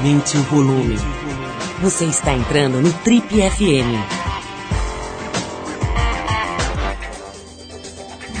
[0.00, 0.96] Aumente o volume.
[1.82, 4.00] Você está entrando no Trip FM.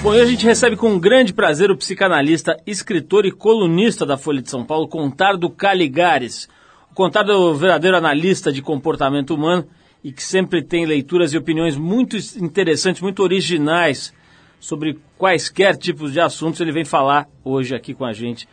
[0.02, 4.40] Bom, hoje a gente recebe com grande prazer o psicanalista, escritor e colunista da Folha
[4.40, 6.48] de São Paulo, Contardo Caligares.
[6.90, 9.66] O Contardo é o verdadeiro analista de comportamento humano
[10.02, 14.14] e que sempre tem leituras e opiniões muito interessantes, muito originais
[14.58, 16.58] sobre quaisquer tipos de assuntos.
[16.58, 18.48] Ele vem falar hoje aqui com a gente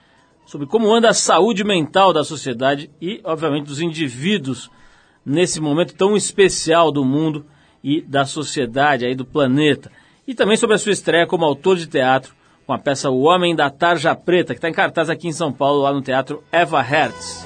[0.47, 4.71] sobre como anda a saúde mental da sociedade e, obviamente, dos indivíduos
[5.25, 7.45] nesse momento tão especial do mundo
[7.83, 9.91] e da sociedade aí do planeta.
[10.25, 12.33] E também sobre a sua estreia como autor de teatro
[12.65, 15.51] com a peça O Homem da Tarja Preta, que está em cartaz aqui em São
[15.51, 17.45] Paulo, lá no Teatro Eva Hertz.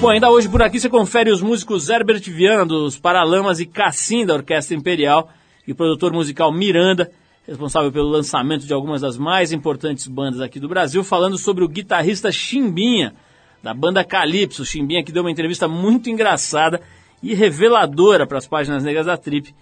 [0.00, 4.24] Bom, ainda hoje por aqui você confere os músicos Herbert Viana, dos Paralamas, e Cassim,
[4.24, 5.30] da Orquestra Imperial,
[5.66, 7.10] e o produtor musical Miranda,
[7.46, 11.68] responsável pelo lançamento de algumas das mais importantes bandas aqui do Brasil, falando sobre o
[11.68, 13.14] guitarrista Chimbinha,
[13.62, 14.64] da banda Calypso.
[14.64, 16.80] Chimbinha que deu uma entrevista muito engraçada
[17.22, 19.54] e reveladora para as páginas negras da Trip,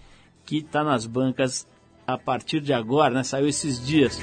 [0.45, 1.67] que está nas bancas
[2.07, 3.23] a partir de agora, né?
[3.23, 4.21] Saiu esses dias.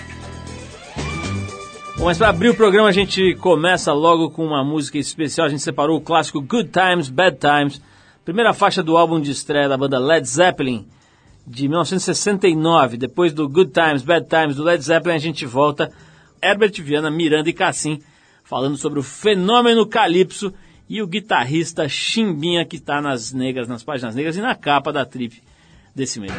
[1.97, 5.47] Bom, mas para abrir o programa a gente começa logo com uma música especial.
[5.47, 7.81] A gente separou o clássico Good Times, Bad Times,
[8.23, 10.88] primeira faixa do álbum de estreia da banda Led Zeppelin,
[11.48, 12.98] de 1969.
[12.98, 15.90] Depois do Good Times, Bad Times do Led Zeppelin, a gente volta
[16.42, 18.02] Herbert Viana, Miranda e Cassim,
[18.44, 20.53] falando sobre o fenômeno Calypso
[20.90, 25.06] e o guitarrista Chimbinha, que está nas negras, nas páginas negras e na capa da
[25.06, 25.42] trip
[25.95, 26.34] desse mês.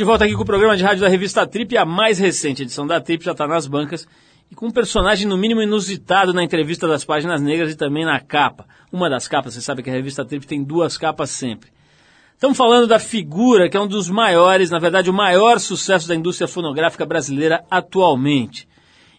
[0.00, 2.86] De volta aqui com o programa de rádio da revista Trip, a mais recente edição
[2.86, 4.08] da Trip já está nas bancas
[4.50, 8.18] e com um personagem no mínimo inusitado na entrevista das páginas negras e também na
[8.18, 8.64] capa.
[8.90, 11.68] Uma das capas, você sabe que a revista Trip tem duas capas sempre.
[12.32, 16.16] Estamos falando da figura que é um dos maiores, na verdade o maior sucesso da
[16.16, 18.66] indústria fonográfica brasileira atualmente.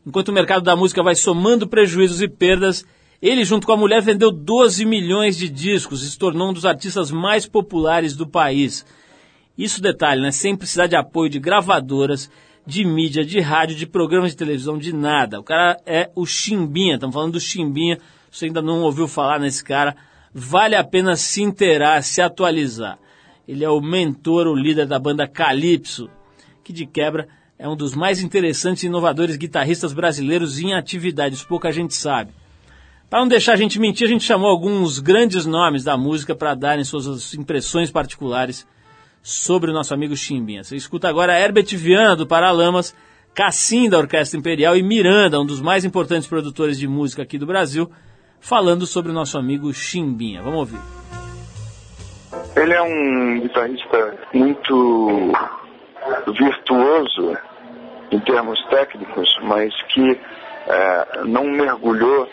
[0.04, 2.84] Enquanto o mercado da música vai somando prejuízos e perdas,
[3.22, 6.66] ele junto com a mulher vendeu 12 milhões de discos e se tornou um dos
[6.66, 8.84] artistas mais populares do país.
[9.62, 10.31] Isso detalhe, né?
[10.31, 12.31] Sem precisar de apoio de gravadoras,
[12.66, 15.40] de mídia, de rádio, de programas de televisão, de nada.
[15.40, 18.00] O cara é o Chimbinha, estamos falando do Chimbinha.
[18.31, 19.96] Você ainda não ouviu falar nesse cara,
[20.34, 22.98] vale a pena se inteirar, se atualizar.
[23.48, 26.10] Ele é o mentor, o líder da banda Calypso,
[26.63, 27.28] que de quebra
[27.60, 32.31] é um dos mais interessantes e inovadores guitarristas brasileiros em atividade, pouca gente sabe.
[33.08, 36.56] Para não deixar a gente mentir, a gente chamou alguns grandes nomes da música para
[36.56, 38.66] darem suas impressões particulares
[39.22, 40.64] sobre o nosso amigo Chimbinha.
[40.64, 42.96] Você escuta agora Herbert Viana, do Paralamas,
[43.34, 47.46] Cassim, da Orquestra Imperial, e Miranda, um dos mais importantes produtores de música aqui do
[47.46, 47.90] Brasil,
[48.40, 50.42] falando sobre o nosso amigo Chimbinha.
[50.42, 50.80] Vamos ouvir.
[52.56, 55.32] Ele é um guitarrista muito
[56.28, 57.38] virtuoso
[58.12, 60.20] em termos técnicos, mas que
[60.68, 62.28] é, não mergulhou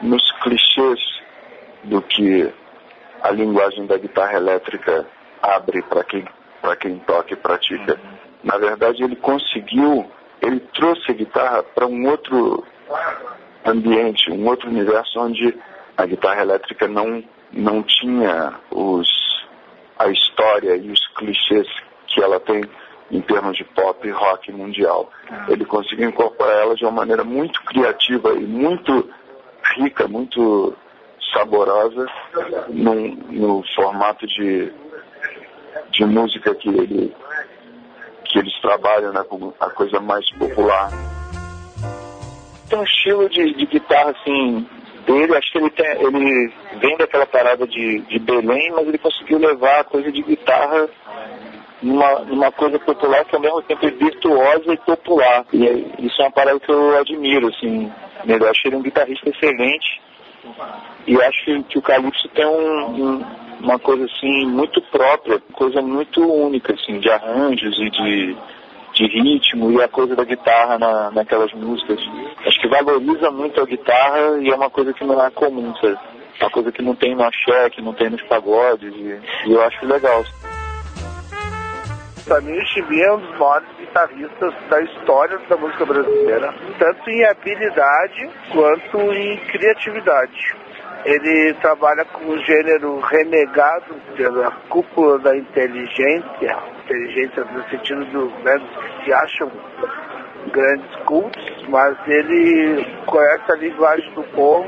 [0.00, 0.98] nos clichês
[1.84, 2.52] do que
[3.22, 5.06] a linguagem da guitarra elétrica
[5.44, 6.24] abre para quem,
[6.80, 7.98] quem toca e pratica.
[8.42, 10.10] Na verdade, ele conseguiu
[10.44, 12.64] ele trouxe a guitarra para um outro
[13.64, 15.56] ambiente, um outro universo onde
[15.96, 19.08] a guitarra elétrica não, não tinha os,
[19.98, 21.66] a história e os clichês
[22.06, 22.62] que ela tem
[23.10, 25.10] em termos de pop e rock mundial.
[25.48, 29.08] Ele conseguiu incorporar ela de uma maneira muito criativa e muito
[29.76, 30.76] rica, muito
[31.32, 32.06] saborosa
[32.68, 34.70] no formato de,
[35.90, 37.14] de música que ele
[38.24, 40.90] que eles trabalham, né, com a coisa mais popular.
[42.68, 44.66] Tem um estilo de, de guitarra, assim,
[45.06, 49.38] dele, acho que ele, tem, ele vem daquela parada de, de Belém, mas ele conseguiu
[49.38, 50.88] levar a coisa de guitarra
[51.82, 55.44] numa, numa coisa popular que ao mesmo tempo é virtuosa e popular.
[55.52, 57.92] E é, isso é uma parada que eu admiro, assim.
[58.26, 60.02] Eu acho ele um guitarrista excelente.
[61.06, 65.80] E acho que, que o Calypso tem um, um uma coisa assim muito própria, coisa
[65.80, 68.36] muito única assim, de arranjos e de,
[68.92, 71.98] de ritmo e a coisa da guitarra na, naquelas músicas.
[72.46, 75.98] Acho que valoriza muito a guitarra e é uma coisa que não é comum, sabe?
[76.40, 79.62] Uma coisa que não tem no axé, que não tem nos pagodes e, e eu
[79.62, 80.24] acho legal.
[82.26, 88.30] O Chibi é um dos maiores guitarristas da história da música brasileira, tanto em habilidade
[88.50, 90.56] quanto em criatividade.
[91.04, 98.58] Ele trabalha com o gênero renegado pela cúpula da inteligência, inteligência no sentido do, né,
[98.98, 99.52] que se acham
[100.50, 104.66] grandes cultos, mas ele conhece a linguagem do povo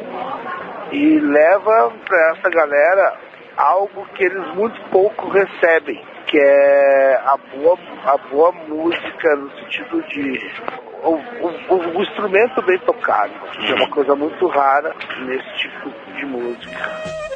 [0.93, 3.17] e leva para essa galera
[3.57, 10.03] algo que eles muito pouco recebem, que é a boa, a boa música no sentido
[10.09, 10.41] de
[11.03, 14.95] o, o, o instrumento bem tocado, que é uma coisa muito rara
[15.27, 17.27] nesse tipo de música.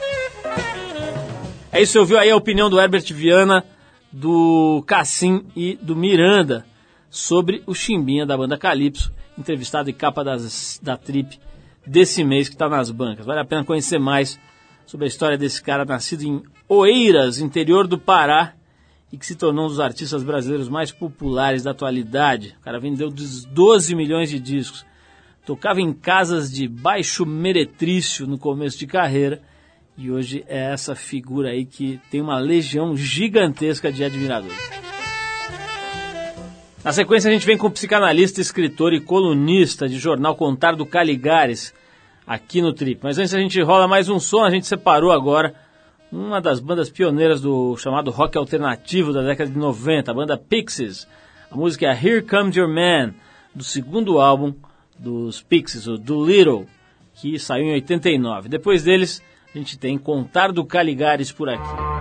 [1.73, 3.65] É isso, você ouviu aí a opinião do Herbert Viana,
[4.11, 6.67] do Cassim e do Miranda
[7.09, 11.39] sobre o Chimbinha da banda Calypso, entrevistado em capa das, da Trip
[11.87, 13.25] desse mês que está nas bancas.
[13.25, 14.39] Vale a pena conhecer mais
[14.85, 18.55] sobre a história desse cara nascido em Oeiras, interior do Pará,
[19.13, 22.57] e que se tornou um dos artistas brasileiros mais populares da atualidade.
[22.61, 24.87] O cara vendeu 12 milhões de discos.
[25.45, 29.43] Tocava em casas de baixo meretrício no começo de carreira
[29.97, 34.57] e hoje é essa figura aí que tem uma legião gigantesca de admiradores.
[36.83, 40.87] Na sequência a gente vem com o psicanalista, escritor e colunista de jornal Contar do
[40.87, 41.75] Caligares
[42.27, 43.01] aqui no Trip.
[43.03, 45.55] Mas antes a gente rola mais um som, a gente separou agora
[46.13, 51.07] uma das bandas pioneiras do chamado rock alternativo da década de 90, a banda Pixies.
[51.51, 53.15] A música é Here Comes Your Man,
[53.55, 54.55] do segundo álbum
[54.99, 56.67] dos Pixies, o Doolittle,
[57.15, 58.49] que saiu em 89.
[58.49, 59.23] Depois deles,
[59.55, 62.00] a gente tem Contar do Caligares por aqui.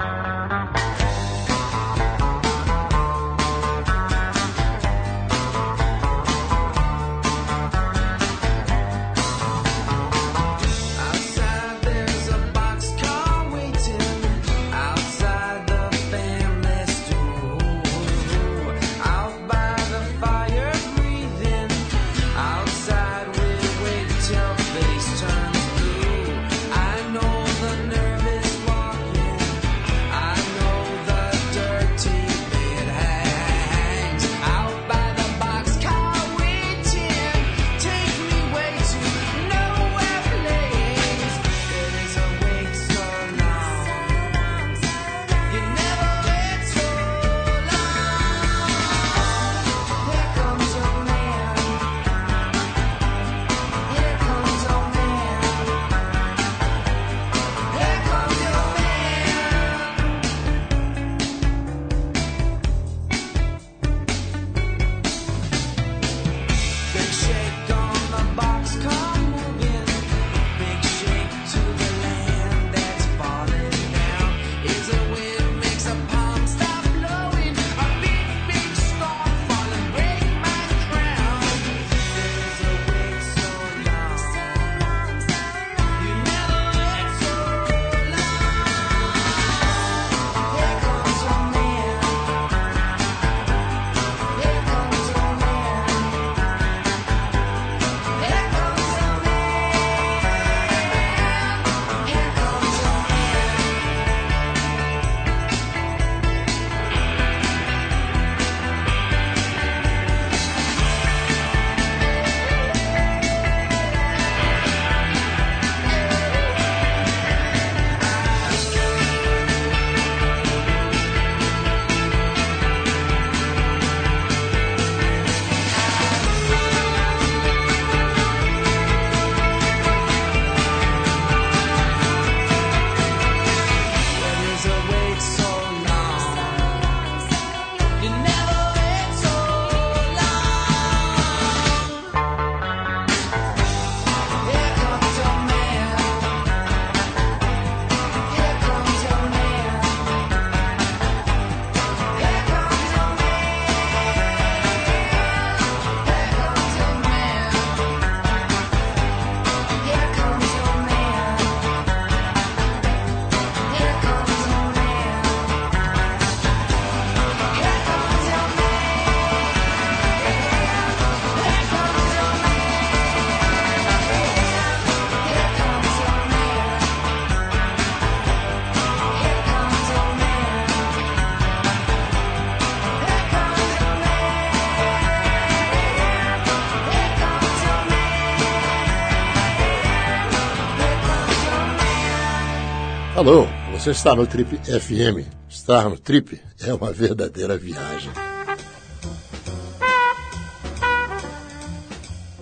[193.89, 195.27] Você está no Trip FM.
[195.49, 198.11] Estar no Trip é uma verdadeira viagem.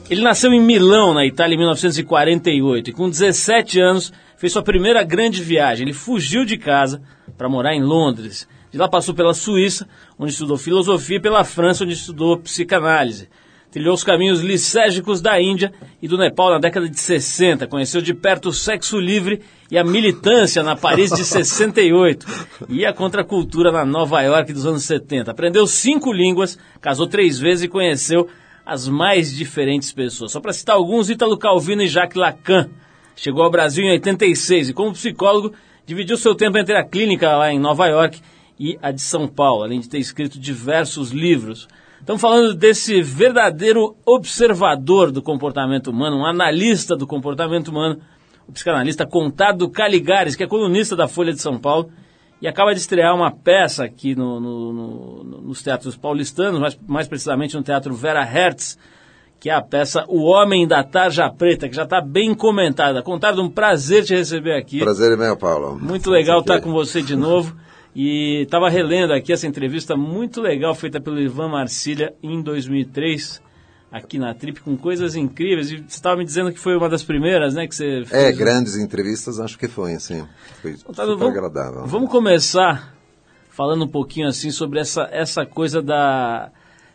[0.10, 5.04] Ele nasceu em Milão, na Itália, em 1948 e com 17 anos fez sua primeira
[5.04, 5.86] grande viagem.
[5.86, 7.02] Ele fugiu de casa
[7.38, 8.46] para morar em Londres.
[8.70, 9.88] De lá passou pela Suíça,
[10.20, 13.30] onde estudou filosofia, e pela França, onde estudou psicanálise.
[13.72, 17.68] Trilhou os caminhos licérgicos da Índia e do Nepal na década de 60.
[17.68, 22.26] Conheceu de perto o sexo livre e a militância na Paris de 68.
[22.70, 25.32] E a contracultura na Nova York dos anos 70.
[25.32, 28.28] Aprendeu cinco línguas, casou três vezes e conheceu
[28.66, 30.32] as mais diferentes pessoas.
[30.32, 32.70] Só para citar alguns, Ítalo Calvino e Jacques Lacan.
[33.16, 35.54] Chegou ao Brasil em 86 e, como psicólogo,
[35.86, 38.22] dividiu seu tempo entre a clínica lá em Nova York
[38.60, 41.68] e a de São Paulo, além de ter escrito diversos livros.
[42.08, 48.00] Estamos falando desse verdadeiro observador do comportamento humano, um analista do comportamento humano,
[48.48, 51.90] o psicanalista Contado Caligares, que é colunista da Folha de São Paulo
[52.42, 57.10] e acaba de estrear uma peça aqui no, no, no, nos teatros paulistanos, mais, mais
[57.10, 58.80] precisamente no Teatro Vera Hertz,
[59.38, 63.04] que é a peça O Homem da Tarja Preta, que já está bem comentada.
[63.04, 64.80] Contado, um prazer te receber aqui.
[64.80, 65.78] Prazer é meu, Paulo.
[65.78, 67.54] Muito legal estar com você de novo.
[68.00, 73.42] E estava relendo aqui essa entrevista muito legal feita pelo Ivan Marcília em 2003
[73.92, 75.72] aqui na Trip com coisas incríveis.
[75.72, 78.12] E você estava me dizendo que foi uma das primeiras, né, que você fez.
[78.14, 80.24] É, grandes entrevistas, acho que foi, assim.
[80.62, 81.88] Foi Contado, super vamos, agradável.
[81.88, 82.96] Vamos começar
[83.50, 86.52] falando um pouquinho assim sobre essa, essa coisa da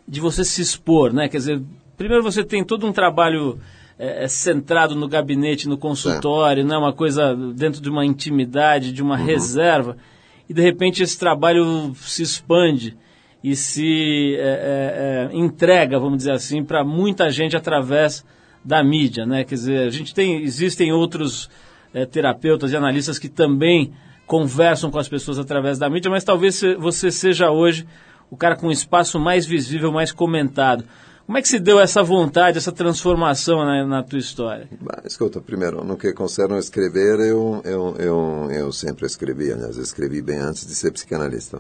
[0.07, 1.29] de você se expor, né?
[1.29, 1.63] Quer dizer,
[1.97, 3.59] primeiro você tem todo um trabalho
[3.99, 6.77] é, é, centrado no gabinete, no consultório, né?
[6.77, 9.97] Uma coisa dentro de uma intimidade, de uma reserva
[10.49, 12.97] e de repente esse trabalho se expande
[13.43, 18.25] e se é, é, é, entrega, vamos dizer assim, para muita gente através
[18.65, 19.43] da mídia, né?
[19.45, 21.51] Quer dizer, a gente tem, existem outros
[21.93, 23.93] é, terapeutas e analistas que também
[24.27, 27.87] conversam com as pessoas através da mídia, mas talvez você seja hoje
[28.31, 30.85] o cara com um espaço mais visível, mais comentado.
[31.27, 34.69] Como é que se deu essa vontade, essa transformação na, na tua história?
[34.81, 40.21] Bah, escuta, primeiro, no que concerne escrever, eu, eu, eu, eu sempre escrevi, aliás, escrevi
[40.21, 41.59] bem antes de ser psicanalista.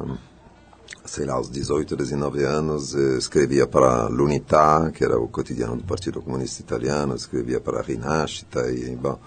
[1.04, 5.84] Sei lá, aos 18, 19 anos, eu escrevia para l'Unità, que era o cotidiano do
[5.84, 9.18] Partido Comunista Italiano, escrevia para a Rinascita e, bom...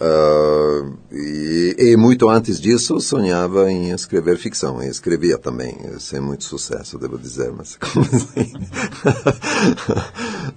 [0.00, 6.44] ah, e, e muito antes disso sonhava em escrever ficção e escrevia também sem muito
[6.44, 8.52] sucesso devo dizer mas como assim?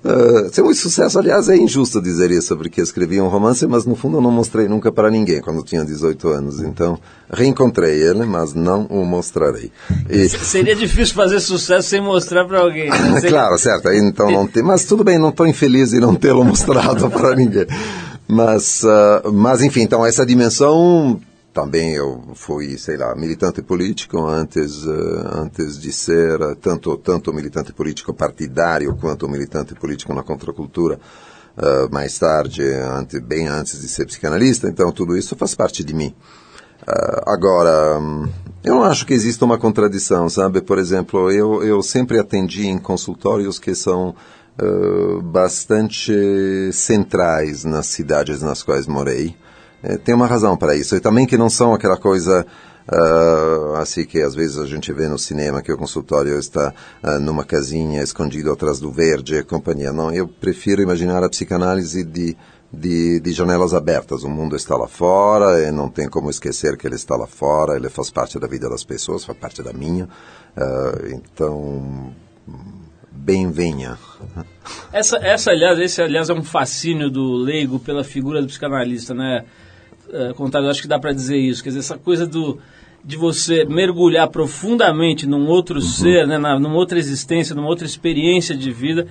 [0.03, 3.95] Ah, sem muito sucesso aliás é injusto dizer isso porque escrevi um romance mas no
[3.95, 6.99] fundo eu não mostrei nunca para ninguém quando tinha 18 anos então
[7.31, 9.71] reencontrei ele mas não o mostrarei
[10.09, 12.89] e, Seria difícil fazer sucesso sem mostrar para alguém.
[12.89, 13.21] né?
[13.21, 13.89] Claro, certo.
[13.89, 17.67] Então não tem, mas tudo bem, não estou infeliz em não tê-lo mostrado para ninguém.
[18.27, 21.19] Mas, ah, mas enfim, então essa dimensão
[21.53, 27.33] também eu fui, sei lá, militante político antes, ah, antes de ser ah, tanto tanto
[27.33, 30.99] militante político partidário quanto militante político na contracultura.
[31.57, 35.93] ah, mais tarde, ante, bem antes de ser psicanalista, então tudo isso faz parte de
[35.93, 36.13] mim.
[37.25, 37.99] Agora,
[38.63, 40.61] eu não acho que exista uma contradição, sabe?
[40.61, 44.15] Por exemplo, eu, eu sempre atendi em consultórios que são
[45.23, 49.35] bastante centrais nas cidades nas quais morei.
[49.83, 50.95] Eh, tem uma razão para isso.
[50.95, 52.45] E também que não são aquela coisa
[52.87, 56.73] ah, assim que às vezes a gente vê no cinema que o consultório está
[57.03, 59.91] ah, numa casinha escondido atrás do verde e companhia.
[59.91, 62.35] Não, eu prefiro imaginar a psicanálise de
[62.71, 64.23] de, de janelas abertas.
[64.23, 67.77] O mundo está lá fora e não tem como esquecer que ele está lá fora.
[67.77, 70.07] Ele faz parte da vida das pessoas, faz parte da minha.
[70.55, 72.13] Ah, então,
[73.27, 73.97] bem-venha.
[74.93, 79.43] Essa, essa, aliás, esse, aliás, é um fascínio do leigo pela figura do psicanalista, né?
[80.09, 81.61] É, Contado, acho que dá para dizer isso.
[81.61, 82.57] Quer dizer, essa coisa do,
[83.03, 86.37] de você mergulhar profundamente num outro ser, né?
[86.37, 89.05] Na, numa outra existência, numa outra experiência de vida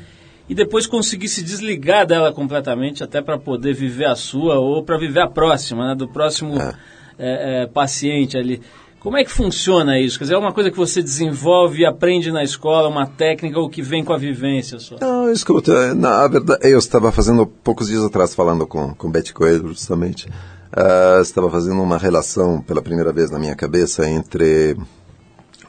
[0.48, 4.96] e depois conseguir se desligar dela completamente até para poder viver a sua ou para
[4.96, 5.94] viver a próxima, né?
[5.94, 6.74] Do próximo É.
[7.18, 8.62] é, é, paciente ali.
[9.06, 10.18] Como é que funciona isso?
[10.18, 13.70] Quer dizer, é uma coisa que você desenvolve e aprende na escola, uma técnica ou
[13.70, 14.96] que vem com a vivência só?
[15.00, 19.68] Não, escuta, na verdade, eu estava fazendo poucos dias atrás falando com com Betty Coelho
[19.68, 20.28] justamente.
[20.72, 24.76] Ah, estava fazendo uma relação pela primeira vez na minha cabeça entre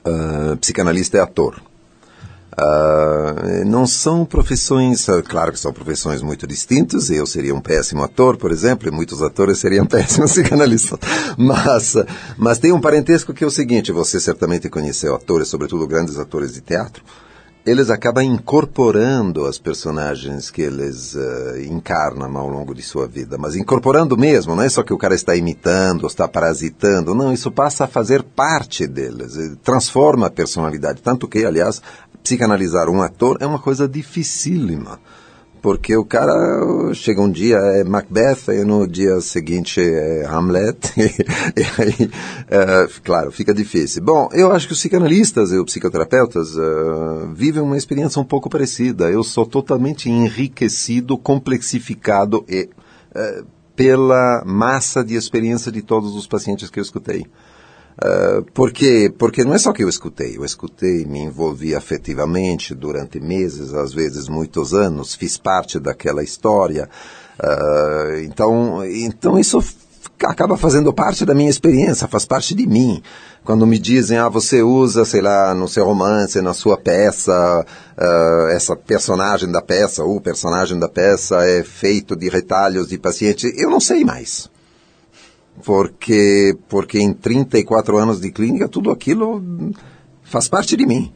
[0.04, 1.62] ah, psicanalista e ator.
[2.60, 8.04] Ah, não são profissões, ah, claro que são profissões muito distintas, eu seria um péssimo
[8.04, 11.00] ator, por exemplo, e muitos atores seriam péssimos psicanalistas,
[11.38, 15.86] mas, ah, mas tem um parentesco que é o seguinte, você certamente conheceu atores, sobretudo
[15.86, 17.04] grandes atores de teatro,
[17.68, 23.58] eles acabam incorporando as personagens que eles uh, encarnam ao longo de sua vida, mas
[23.58, 27.52] incorporando mesmo, não é só que o cara está imitando, ou está parasitando, não, isso
[27.52, 31.82] passa a fazer parte deles, transforma a personalidade, tanto que, aliás,
[32.28, 35.00] psicanalizar um ator é uma coisa dificílima
[35.62, 41.82] porque o cara chega um dia é Macbeth e no dia seguinte é Hamlet e,
[41.82, 42.12] aí,
[42.50, 44.04] é, claro, fica difícil.
[44.04, 48.50] Bom, eu acho que os psicanalistas e os psicoterapeutas uh, vivem uma experiência um pouco
[48.50, 49.10] parecida.
[49.10, 52.70] Eu sou totalmente enriquecido, complexificado e,
[53.16, 57.26] uh, pela massa de experiência de todos os pacientes que eu escutei.
[57.98, 63.20] Uh, porque, porque não é só que eu escutei, eu escutei, me envolvi afetivamente durante
[63.20, 66.88] meses, às vezes muitos anos, fiz parte daquela história.
[67.40, 69.64] Uh, então, então isso
[70.24, 73.02] acaba fazendo parte da minha experiência, faz parte de mim.
[73.44, 77.66] Quando me dizem, ah, você usa, sei lá, no seu romance, na sua peça,
[77.98, 83.52] uh, essa personagem da peça, o personagem da peça é feito de retalhos de paciente,
[83.58, 84.50] eu não sei mais
[85.64, 89.44] porque, porque em 34 anos de clínica tudo aquilo
[90.24, 91.12] faz parte de mim.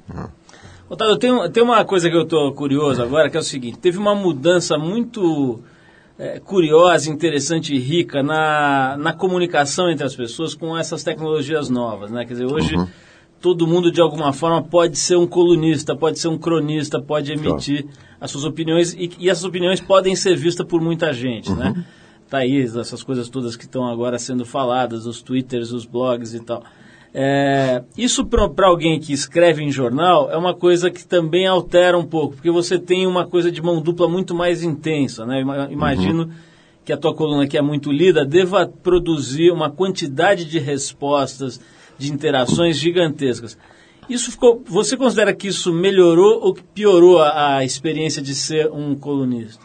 [0.90, 3.98] Otávio, tem, tem uma coisa que eu estou curioso agora, que é o seguinte, teve
[3.98, 5.60] uma mudança muito
[6.20, 12.12] é, curiosa, interessante e rica na, na comunicação entre as pessoas com essas tecnologias novas,
[12.12, 12.26] né?
[12.26, 12.76] Quer dizer, hoje...
[12.76, 12.88] Uhum.
[13.40, 17.86] Todo mundo, de alguma forma, pode ser um colunista, pode ser um cronista, pode emitir
[17.86, 17.98] claro.
[18.22, 21.70] as suas opiniões e, e essas opiniões podem ser vistas por muita gente, né?
[21.70, 21.74] uhum.
[21.74, 21.86] né?
[22.32, 26.64] Thaís, essas coisas todas que estão agora sendo faladas, os twitters, os blogs e tal.
[27.14, 32.06] É, isso para alguém que escreve em jornal é uma coisa que também altera um
[32.06, 35.26] pouco, porque você tem uma coisa de mão dupla muito mais intensa.
[35.26, 35.42] Né?
[35.70, 36.32] Imagino uhum.
[36.86, 41.60] que a tua coluna, que é muito lida, deva produzir uma quantidade de respostas,
[41.98, 43.58] de interações gigantescas.
[44.10, 48.96] Isso ficou, você considera que isso melhorou ou piorou a, a experiência de ser um
[48.96, 49.60] colunista?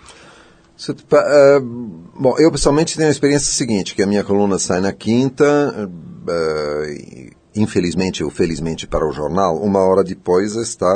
[0.76, 5.88] Uh, bom, eu pessoalmente tenho a experiência seguinte, que a minha coluna sai na quinta,
[5.88, 10.92] uh, infelizmente ou felizmente para o jornal, uma hora depois está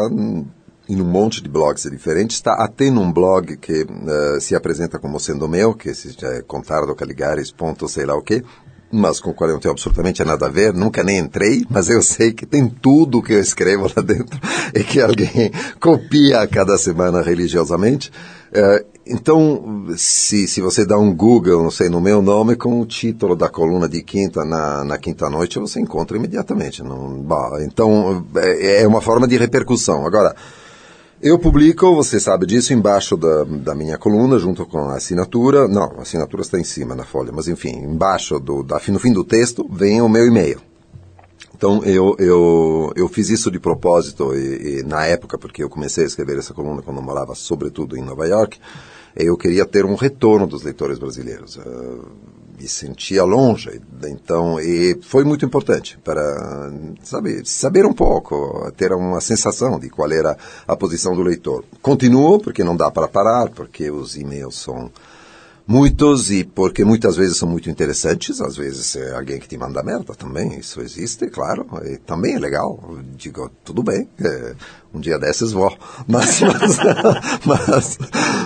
[0.90, 5.20] em um monte de blogs diferentes, está até num blog que uh, se apresenta como
[5.20, 7.54] sendo meu, que é contardocaligares.
[7.88, 8.42] sei lá o quê,
[8.90, 11.88] mas com o qual eu não tenho absolutamente nada a ver, nunca nem entrei, mas
[11.88, 14.38] eu sei que tem tudo que eu escrevo lá dentro
[14.74, 18.10] e que alguém copia a cada semana religiosamente.
[18.50, 22.86] Uh, então, se, se você dá um Google, não sei, no meu nome, com o
[22.86, 26.82] título da coluna de quinta na, na quinta-noite, você encontra imediatamente.
[26.82, 27.26] Não,
[27.60, 30.06] então, é, é uma forma de repercussão.
[30.06, 30.34] Agora,
[31.20, 35.68] eu publico, você sabe disso, embaixo da, da minha coluna, junto com a assinatura.
[35.68, 39.12] Não, a assinatura está em cima na folha, mas enfim, embaixo, do, da, no fim
[39.12, 40.60] do texto, vem o meu e-mail.
[41.54, 46.04] Então, eu, eu, eu fiz isso de propósito, e, e, na época, porque eu comecei
[46.04, 48.58] a escrever essa coluna quando eu morava, sobretudo, em Nova York,
[49.16, 51.56] eu queria ter um retorno dos leitores brasileiros.
[51.56, 52.06] Uh,
[52.60, 56.70] me sentia longe, então e foi muito importante para
[57.02, 60.36] sabe, saber um pouco, ter uma sensação de qual era
[60.68, 61.64] a posição do leitor.
[61.80, 64.90] Continuo porque não dá para parar, porque os e-mails são
[65.66, 69.82] muitos e porque muitas vezes são muito interessantes, às vezes é alguém que te manda
[69.82, 72.98] merda também, isso existe, claro, e também é legal.
[73.16, 74.54] Digo, tudo bem, é,
[74.92, 75.76] um dia desses vou.
[76.08, 76.78] Mas, mas,
[77.44, 77.98] mas,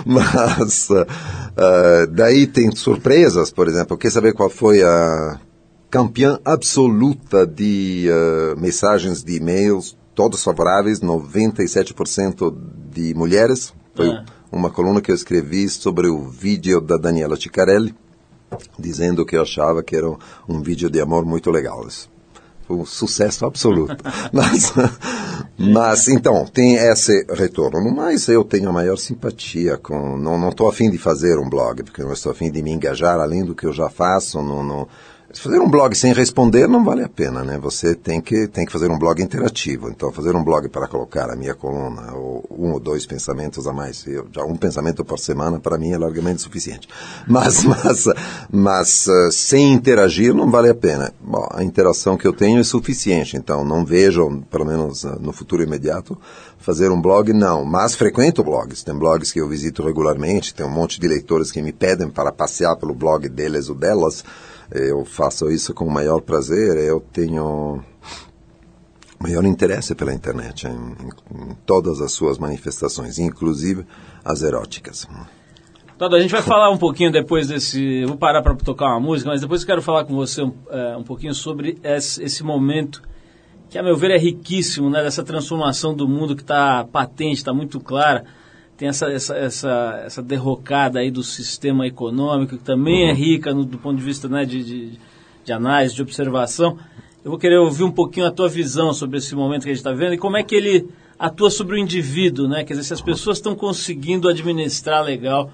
[0.05, 5.39] mas uh, daí tem surpresas, por exemplo, quer saber qual foi a
[5.89, 12.55] campeã absoluta de uh, mensagens de e-mails, todos favoráveis, 97%
[12.91, 14.23] de mulheres, foi é.
[14.51, 17.95] Uma coluna que eu escrevi sobre o vídeo da Daniela Ciccarelli,
[18.77, 20.09] dizendo que eu achava que era
[20.47, 21.85] um vídeo de amor muito legal.
[22.67, 23.95] Foi um sucesso absoluto.
[24.31, 24.73] mas,
[25.57, 27.81] mas, então, tem esse retorno.
[27.81, 30.17] No mais, eu tenho a maior simpatia com...
[30.17, 33.43] Não estou afim de fazer um blog, porque não estou afim de me engajar além
[33.45, 34.41] do que eu já faço.
[34.41, 34.87] no, no
[35.33, 37.57] Fazer um blog sem responder não vale a pena, né?
[37.57, 39.89] Você tem que, tem que fazer um blog interativo.
[39.89, 43.73] Então, fazer um blog para colocar a minha coluna, ou um ou dois pensamentos a
[43.73, 46.87] mais, eu, já um pensamento por semana, para mim é largamente suficiente.
[47.27, 48.05] Mas, mas,
[48.51, 51.11] mas uh, sem interagir não vale a pena.
[51.19, 55.33] Bom, a interação que eu tenho é suficiente, então não vejo, pelo menos uh, no
[55.33, 56.17] futuro imediato,
[56.59, 57.65] fazer um blog, não.
[57.65, 58.83] Mas frequento blogs.
[58.83, 62.31] Tem blogs que eu visito regularmente, tem um monte de leitores que me pedem para
[62.31, 64.23] passear pelo blog deles ou delas,
[64.75, 66.77] eu faço isso com o maior prazer.
[66.77, 67.83] Eu tenho
[69.19, 73.85] maior interesse pela internet em, em todas as suas manifestações, inclusive
[74.23, 75.07] as eróticas.
[75.97, 78.03] Todo, a gente vai falar um pouquinho depois desse.
[78.05, 80.97] Vou parar para tocar uma música, mas depois eu quero falar com você um, é,
[80.97, 83.01] um pouquinho sobre esse, esse momento
[83.69, 87.53] que a meu ver é riquíssimo, né, dessa transformação do mundo que está patente, está
[87.53, 88.25] muito clara.
[88.77, 93.63] Tem essa, essa, essa, essa derrocada aí do sistema econômico, que também é rica no,
[93.63, 94.99] do ponto de vista né, de, de,
[95.45, 96.77] de análise, de observação.
[97.23, 99.79] Eu vou querer ouvir um pouquinho a tua visão sobre esse momento que a gente
[99.79, 102.63] está vendo e como é que ele atua sobre o indivíduo, né?
[102.63, 105.49] Quer dizer, se as pessoas estão conseguindo administrar legal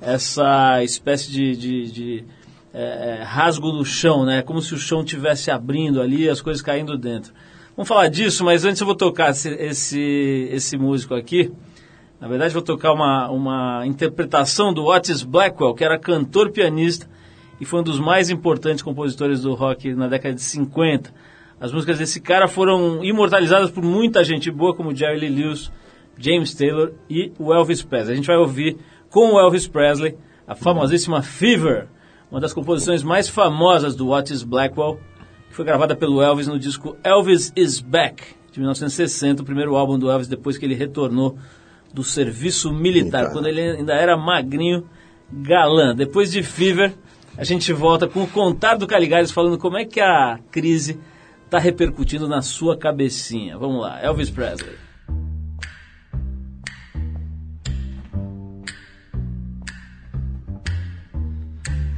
[0.00, 2.24] essa espécie de, de, de
[2.72, 4.42] é, é rasgo no chão, né?
[4.42, 7.32] Como se o chão estivesse abrindo ali, as coisas caindo dentro.
[7.76, 11.52] Vamos falar disso, mas antes eu vou tocar esse, esse, esse músico aqui.
[12.22, 17.10] Na verdade, vou tocar uma, uma interpretação do Otis Blackwell, que era cantor-pianista
[17.60, 21.12] e foi um dos mais importantes compositores do rock na década de 50.
[21.58, 25.72] As músicas desse cara foram imortalizadas por muita gente boa, como Jerry Lee Lewis,
[26.16, 28.12] James Taylor e o Elvis Presley.
[28.12, 28.76] A gente vai ouvir
[29.10, 31.88] com o Elvis Presley a famosíssima Fever,
[32.30, 35.00] uma das composições mais famosas do Otis Blackwell,
[35.48, 39.98] que foi gravada pelo Elvis no disco Elvis Is Back, de 1960, o primeiro álbum
[39.98, 41.36] do Elvis depois que ele retornou
[41.92, 44.88] do serviço militar, quando ele ainda era magrinho,
[45.30, 45.94] galã.
[45.94, 46.94] Depois de Fever,
[47.36, 51.00] a gente volta com o Contar do Caligares falando como é que a crise
[51.44, 53.58] está repercutindo na sua cabecinha.
[53.58, 54.76] Vamos lá, Elvis Presley.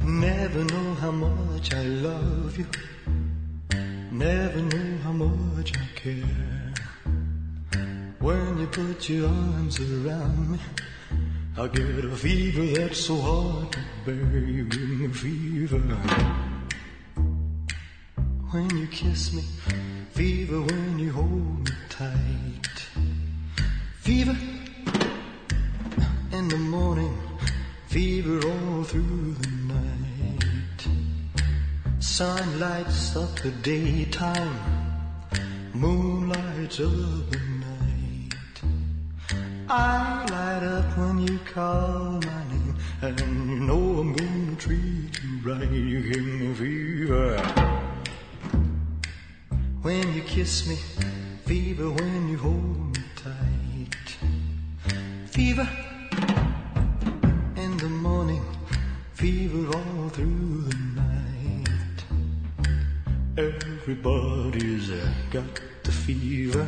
[0.03, 2.65] Never know how much I love you.
[4.11, 6.44] Never know how much I care.
[8.25, 10.59] When you put your arms around me,
[11.59, 14.39] I get a fever that's so hard to bear.
[14.39, 15.77] You give me a fever
[18.49, 19.43] when you kiss me,
[20.13, 22.87] fever when you hold me tight.
[23.99, 24.35] Fever
[26.31, 27.15] in the morning,
[27.89, 30.87] fever all through the night.
[31.99, 34.57] Sun lights up the daytime,
[35.75, 36.89] moon lights up
[37.29, 37.54] the night.
[39.67, 45.39] I light up when you call my name, and you know I'm gonna treat you
[45.43, 45.71] right.
[45.71, 47.37] You give me fever
[49.81, 50.75] when you kiss me,
[51.45, 54.17] fever when you hold me tight.
[55.31, 55.67] Fever
[57.55, 58.45] in the morning,
[59.13, 62.05] fever all through the night.
[63.37, 64.91] Everybody's
[65.31, 66.67] got the fever,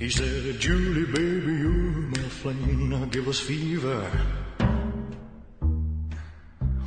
[0.00, 2.88] he said, Julie, baby, you're my flame.
[2.88, 4.00] Now give us fever.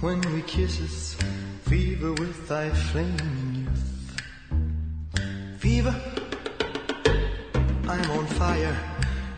[0.02, 1.16] When we kisses,
[1.62, 4.22] fever with thy flaming youth.
[5.60, 5.96] Fever,
[7.88, 8.78] I'm on fire.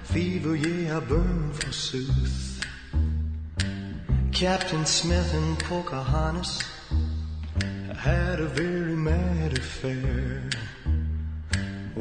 [0.05, 2.65] Fever, yeah, I burn forsooth.
[4.31, 6.63] Captain Smith and Pocahontas
[7.97, 10.49] had a very mad affair.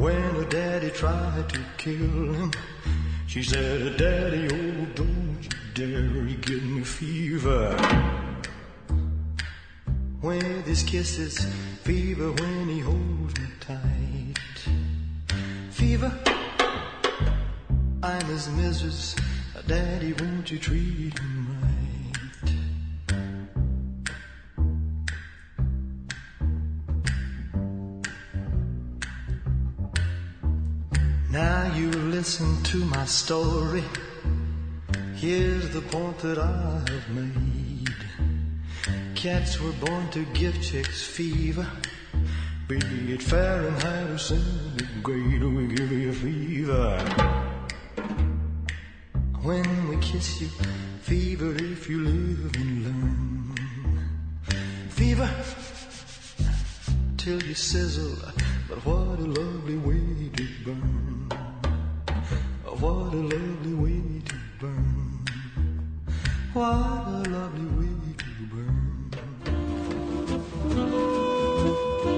[0.04, 2.52] When her daddy tried to kill him,
[3.26, 7.74] she said, Daddy, oh, don't you dare, give me fever.
[10.20, 11.38] With his kisses,
[11.84, 14.34] fever when he holds me tight.
[15.70, 16.12] Fever,
[18.02, 19.16] I'm his missus,
[19.66, 21.43] Daddy, won't you treat him
[32.24, 33.84] listen to my story.
[35.14, 37.94] Here's the point that I have made.
[39.14, 41.66] Cats were born to give chicks fever.
[42.66, 42.78] Be
[43.12, 46.98] it Fahrenheit or centigrade, we give you fever.
[49.42, 50.48] When we kiss you,
[51.02, 53.54] fever if you live and learn.
[54.88, 55.30] Fever
[57.18, 58.16] till you sizzle,
[58.66, 59.76] but what a lovely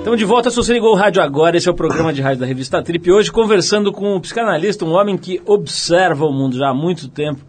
[0.07, 2.39] Estamos de volta, se você ligou o rádio agora, esse é o programa de rádio
[2.39, 3.11] da revista Trip.
[3.11, 7.45] Hoje conversando com um psicanalista, um homem que observa o mundo já há muito tempo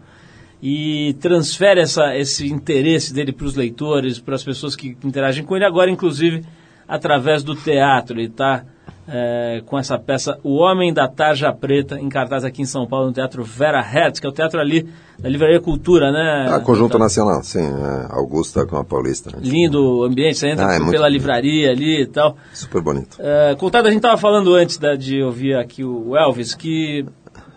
[0.60, 5.54] e transfere essa, esse interesse dele para os leitores, para as pessoas que interagem com
[5.54, 6.44] ele, agora inclusive
[6.88, 8.18] através do teatro.
[8.18, 8.64] Ele está
[9.10, 13.06] é, com essa peça O Homem da Tarja Preta, em cartaz aqui em São Paulo,
[13.06, 14.86] no Teatro Vera Hertz, que é o teatro ali
[15.18, 16.46] da Livraria Cultura, né?
[16.50, 19.30] Ah, Conjunto então, Nacional, sim, é, Augusta com a Paulista.
[19.30, 19.38] Né?
[19.42, 22.36] Lindo o ambiente, você entra ah, é pela livraria ali e tal.
[22.52, 23.16] Super bonito.
[23.18, 27.06] É, contado, a gente estava falando antes da, de ouvir aqui o Elvis, que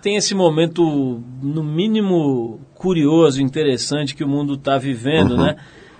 [0.01, 5.43] tem esse momento, no mínimo, curioso, interessante que o mundo está vivendo, uhum.
[5.43, 5.57] né?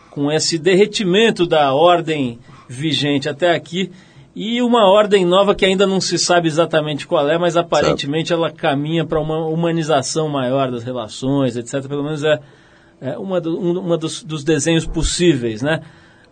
[0.09, 3.91] Com esse derretimento da ordem vigente até aqui
[4.35, 8.49] e uma ordem nova que ainda não se sabe exatamente qual é, mas aparentemente ela
[8.49, 11.85] caminha para uma humanização maior das relações, etc.
[11.87, 12.39] Pelo menos é,
[13.01, 15.81] é uma, do, um uma dos, dos, desenhos possíveis, né?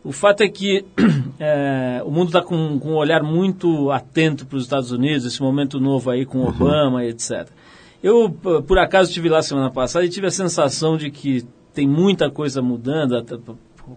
[0.02, 0.86] O fato é que
[1.40, 5.42] é, o mundo está com, com, um olhar muito atento para os Estados Unidos, esse
[5.42, 6.48] momento novo aí com uhum.
[6.48, 7.50] Obama e etc.
[8.02, 8.30] Eu,
[8.66, 12.62] por acaso, estive lá semana passada e tive a sensação de que tem muita coisa
[12.62, 13.22] mudando.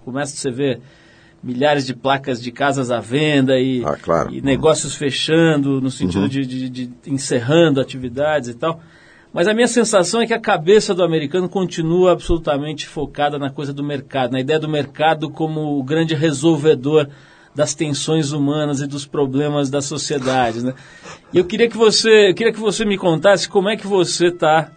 [0.04, 0.80] Começa a você ver
[1.42, 4.32] milhares de placas de casas à venda e, ah, claro.
[4.32, 6.28] e negócios fechando, no sentido uhum.
[6.28, 8.80] de, de, de, encerrando atividades e tal.
[9.32, 13.72] Mas a minha sensação é que a cabeça do americano continua absolutamente focada na coisa
[13.72, 17.08] do mercado, na ideia do mercado como o grande resolvedor
[17.54, 20.62] das tensões humanas e dos problemas da sociedade.
[20.62, 20.74] Né?
[21.32, 24.28] E eu queria que você, eu queria que você me contasse como é que você
[24.28, 24.70] está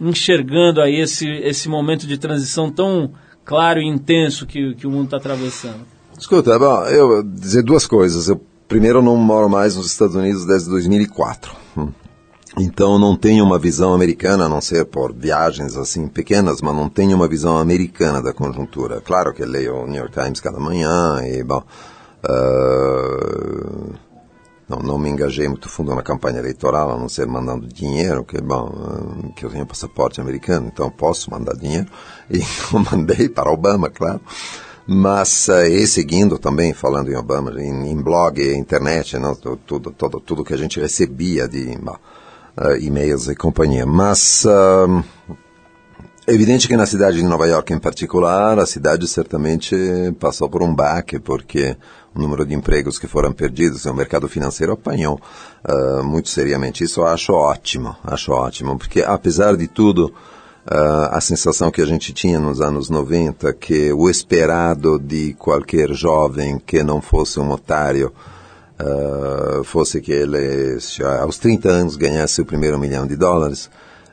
[0.00, 3.12] enxergando aí esse, esse momento de transição tão
[3.44, 5.91] claro e intenso que, que o mundo está atravessando.
[6.18, 8.28] Escuta, bom, eu dizer duas coisas.
[8.28, 11.52] Eu primeiro não moro mais nos Estados Unidos desde 2004.
[11.76, 11.88] Hum.
[12.58, 16.88] Então não tenho uma visão americana, a não ser por viagens assim pequenas, mas não
[16.88, 19.00] tenho uma visão americana da conjuntura.
[19.00, 21.62] Claro que leio o New York Times cada manhã e bom,
[22.24, 23.94] uh,
[24.68, 28.38] não, não me engajei muito fundo na campanha eleitoral, a não ser mandando dinheiro, que
[28.40, 31.88] bom, uh, que eu tenho passaporte americano, então posso mandar dinheiro
[32.30, 34.20] e eu mandei para Obama, claro
[34.86, 40.20] mas uh, e seguindo também, falando em Obama, em, em blog, internet, não, tudo, tudo,
[40.20, 43.86] tudo que a gente recebia de uh, e-mails e companhia.
[43.86, 45.04] Mas uh,
[46.26, 49.76] é evidente que na cidade de Nova York em particular, a cidade certamente
[50.20, 51.76] passou por um baque, porque
[52.14, 55.20] o número de empregos que foram perdidos, o mercado financeiro apanhou
[55.68, 56.84] uh, muito seriamente.
[56.84, 60.14] Isso eu acho ótimo, acho ótimo, porque apesar de tudo,
[60.64, 66.58] a sensação que a gente tinha nos anos 90 que o esperado de qualquer jovem
[66.64, 68.12] que não fosse um otário
[68.80, 70.78] uh, fosse que ele
[71.20, 73.68] aos 30 anos ganhasse o primeiro milhão de dólares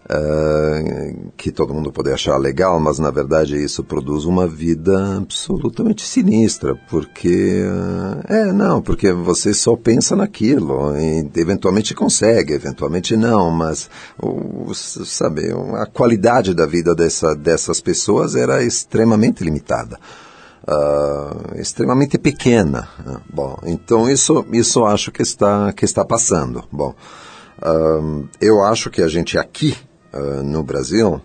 [0.09, 6.05] uh, que todo mundo pode achar legal, mas na verdade isso produz uma vida absolutamente
[6.05, 13.51] sinistra, porque uh, é não, porque você só pensa naquilo e eventualmente consegue, eventualmente não,
[13.51, 13.89] mas
[14.21, 19.99] o, sabe a qualidade da vida dessa, dessas pessoas era extremamente limitada.
[20.67, 22.87] Uh, extremamente pequena.
[23.33, 26.63] Bom, então isso isso acho que está que está passando.
[26.71, 26.93] Bom,
[27.63, 29.75] uh, eu acho que a gente aqui
[30.13, 31.21] uh, no Brasil,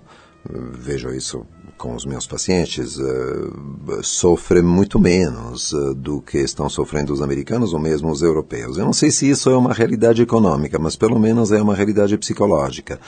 [0.73, 7.12] vejo isso com os meus pacientes, uh, sofre muito menos uh, do que estão sofrendo
[7.12, 8.77] os americanos ou mesmo os europeus.
[8.77, 12.16] Eu não sei se isso é uma realidade econômica, mas pelo menos é uma realidade
[12.16, 13.01] psicológica.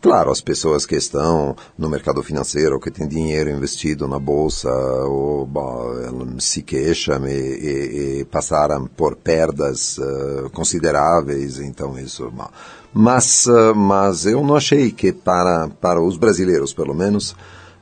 [0.00, 5.44] Claro, as pessoas que estão no mercado financeiro, que têm dinheiro investido na bolsa, ou,
[5.44, 12.30] bom, se queixam e, e, e passaram por perdas uh, consideráveis, então isso.
[12.30, 12.48] Bom,
[12.92, 17.32] mas, uh, mas eu não achei que para, para os brasileiros, pelo menos,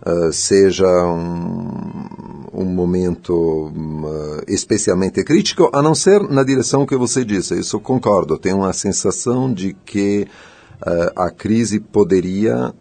[0.05, 2.09] uh, seja um,
[2.53, 7.59] um momento uh, especialmente crítico, a não ser na direção que você disse.
[7.59, 8.39] Isso concordo.
[8.39, 10.27] Tenho uma sensação de que
[11.17, 12.75] a crise poderia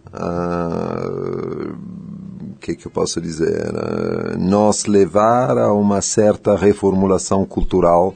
[2.66, 8.16] que, que eu posso dizer, uh, nos levar a uma certa reformulação cultural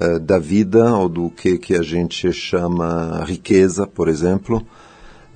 [0.00, 4.66] eh, da vida ou do que, que a gente chama riqueza, por exemplo.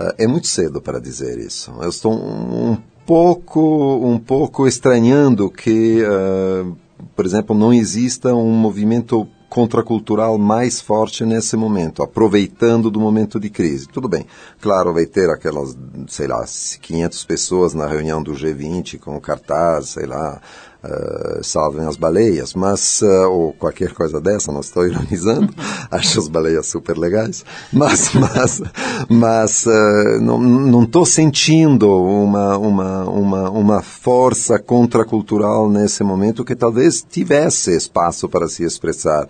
[0.01, 1.71] Uh, é muito cedo para dizer isso.
[1.83, 3.61] Eu estou um pouco,
[4.03, 6.75] um pouco estranhando que, uh,
[7.15, 13.51] por exemplo, não exista um movimento contracultural mais forte nesse momento, aproveitando do momento de
[13.51, 13.87] crise.
[13.87, 14.27] Tudo bem,
[14.63, 15.77] claro, vai ter aquelas,
[16.09, 16.43] sei lá,
[16.81, 20.41] 500 pessoas na reunião do G20 com cartaz, sei lá,
[20.85, 25.53] uh, salvem as baleias, mas, uh, ou qualquer coisa dessa, não estou ironizando,
[25.91, 28.63] acho as baleias super legais, mas, mas,
[29.09, 37.03] mas uh, não estou sentindo uma, uma, uma, uma força contracultural nesse momento que talvez
[37.03, 39.27] tivesse espaço para se expressar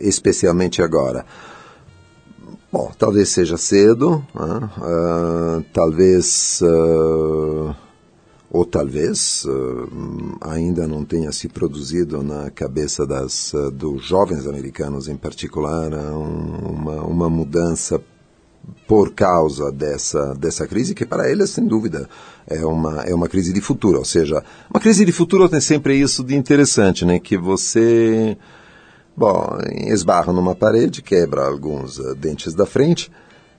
[0.00, 1.26] especialmente agora.
[2.72, 7.74] Bom, talvez seja cedo, uh, talvez uh,
[8.54, 15.08] ou talvez uh, ainda não tenha se produzido na cabeça das, uh, dos jovens americanos
[15.08, 17.98] em particular um, uma, uma mudança
[18.86, 22.06] por causa dessa, dessa crise, que para eles, sem dúvida,
[22.46, 23.98] é uma, é uma crise de futuro.
[23.98, 27.18] Ou seja, uma crise de futuro tem sempre isso de interessante, né?
[27.18, 28.36] Que você,
[29.16, 33.10] bom, esbarra numa parede, quebra alguns dentes da frente,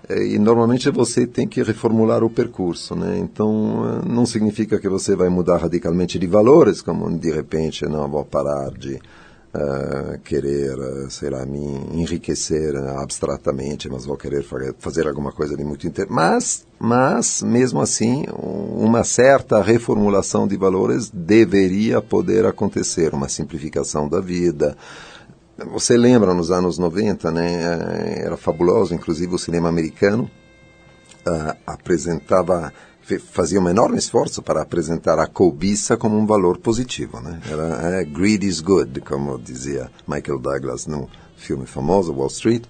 [0.09, 3.17] e normalmente você tem que reformular o percurso, né?
[3.19, 8.09] Então é, não significa que você vai mudar radicalmente de valores, como de repente não
[8.09, 11.63] vou parar de uh, querer, uh, sei lá, me
[11.93, 14.45] enriquecer abstratamente, mas vou querer
[14.77, 16.07] fazer alguma coisa de muito inter...
[16.09, 24.19] Mas, mas mesmo assim, uma certa reformulação de valores deveria poder acontecer, uma simplificação da
[24.19, 24.75] vida.
[25.57, 27.63] Você lembra nos anos 90, né?
[27.63, 30.29] Eh, era fabuloso, inclusive o cinema americano
[31.27, 32.73] uh, apresentava,
[33.31, 37.39] fazia um enorme esforço para apresentar a cobiça como um valor positivo, né?
[37.49, 42.63] Era é, greed is good, como dizia Michael Douglas no filme famoso Wall Street.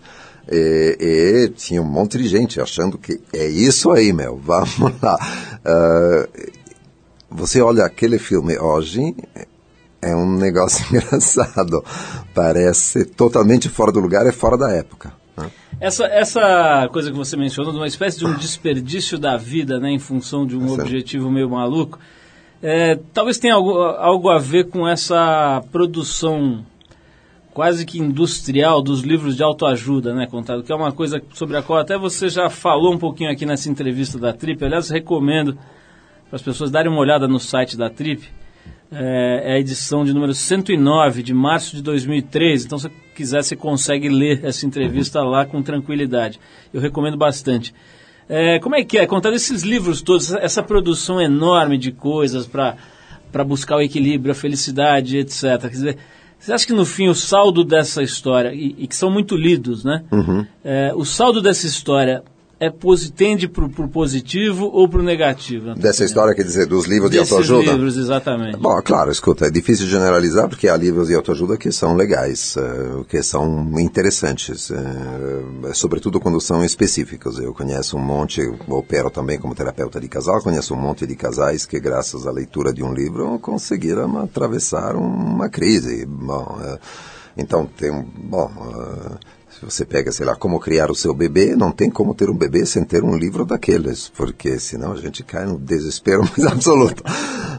[0.52, 5.18] E, e, tinha um monte de gente achando que é isso aí, meu, vamos lá.
[5.66, 6.54] Uh,
[7.30, 9.16] você olha aquele filme hoje,
[10.04, 11.84] é um negócio engraçado.
[12.34, 15.14] Parece totalmente fora do lugar e fora da época.
[15.38, 15.50] Né?
[15.80, 19.90] Essa, essa coisa que você mencionou, de uma espécie de um desperdício da vida, né,
[19.90, 22.00] em função de um é objetivo meio maluco,
[22.62, 26.66] é, talvez tenha algo, algo a ver com essa produção
[27.54, 31.62] quase que industrial dos livros de autoajuda, né, contado, que é uma coisa sobre a
[31.62, 34.64] qual até você já falou um pouquinho aqui nessa entrevista da Trip.
[34.64, 35.56] Aliás, recomendo
[36.30, 38.28] para as pessoas darem uma olhada no site da Trip
[38.94, 42.66] é, é, a edição de número 109 de março de 2013.
[42.66, 46.40] Então, se quiser, você consegue ler essa entrevista lá com tranquilidade.
[46.74, 47.74] Eu recomendo bastante.
[48.30, 49.06] É, como é que é?
[49.06, 55.18] Contar esses livros todos, essa produção enorme de coisas para buscar o equilíbrio, a felicidade,
[55.18, 55.60] etc.
[55.62, 55.98] Quer dizer,
[56.40, 59.84] você acha que no fim o saldo dessa história, e, e que são muito lidos,
[59.84, 60.04] né?
[60.12, 60.46] Uhum.
[60.64, 62.24] É, o saldo dessa história
[62.64, 62.72] é
[63.14, 65.76] tende para o positivo ou para o negativo?
[65.76, 67.72] Dessa história, quer dizer, dos livros Desses de autoajuda?
[67.74, 68.58] livros, exatamente.
[68.58, 73.04] Bom, claro, escuta, é difícil generalizar porque há livros de autoajuda que são legais, uh,
[73.06, 77.38] que são interessantes, uh, sobretudo quando são específicos.
[77.38, 81.66] Eu conheço um monte, opero também como terapeuta de casal, conheço um monte de casais
[81.66, 86.06] que, graças à leitura de um livro, conseguiram atravessar uma crise.
[86.06, 86.60] Bom,
[87.36, 87.92] então tem
[88.24, 88.50] bom,
[89.64, 92.66] você pega, sei lá, como criar o seu bebê, não tem como ter um bebê
[92.66, 97.04] sem ter um livro daqueles, porque senão a gente cai no desespero mais absoluto.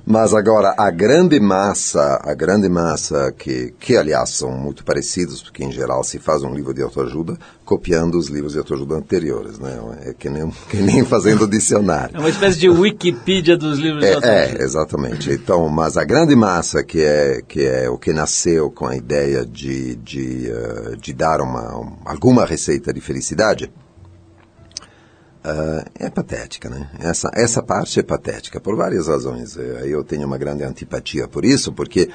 [0.06, 5.64] Mas agora, a grande massa, a grande massa, que, que aliás são muito parecidos, porque
[5.64, 9.78] em geral se faz um livro de autoajuda copiando os livros de autoajuda anteriores, né?
[10.02, 12.16] É que nem, que nem fazendo dicionário.
[12.16, 14.62] É uma espécie de Wikipedia dos livros é, de autoajuda.
[14.62, 15.30] É, exatamente.
[15.32, 19.44] Então, mas a grande massa, que é, que é o que nasceu com a ideia
[19.44, 23.72] de, de, uh, de dar uma, alguma receita de felicidade,
[25.46, 26.88] Uh, é patética, né?
[26.98, 29.58] Essa, essa parte é patética, por várias razões.
[29.58, 32.08] Eh, eu tenho uma grande antipatia por isso, porque.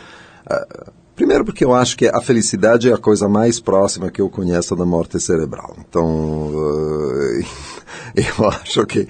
[0.52, 4.30] Uh, primeiro, porque eu acho que a felicidade é a coisa mais próxima que eu
[4.30, 5.76] conheço da morte cerebral.
[5.78, 7.46] Então, uh,
[8.16, 9.06] eu acho que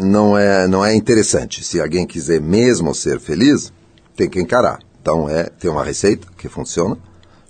[0.00, 1.62] não, é, não é interessante.
[1.62, 3.70] Se alguém quiser mesmo ser feliz,
[4.16, 4.78] tem que encarar.
[5.02, 6.96] Então, é, tem uma receita que funciona,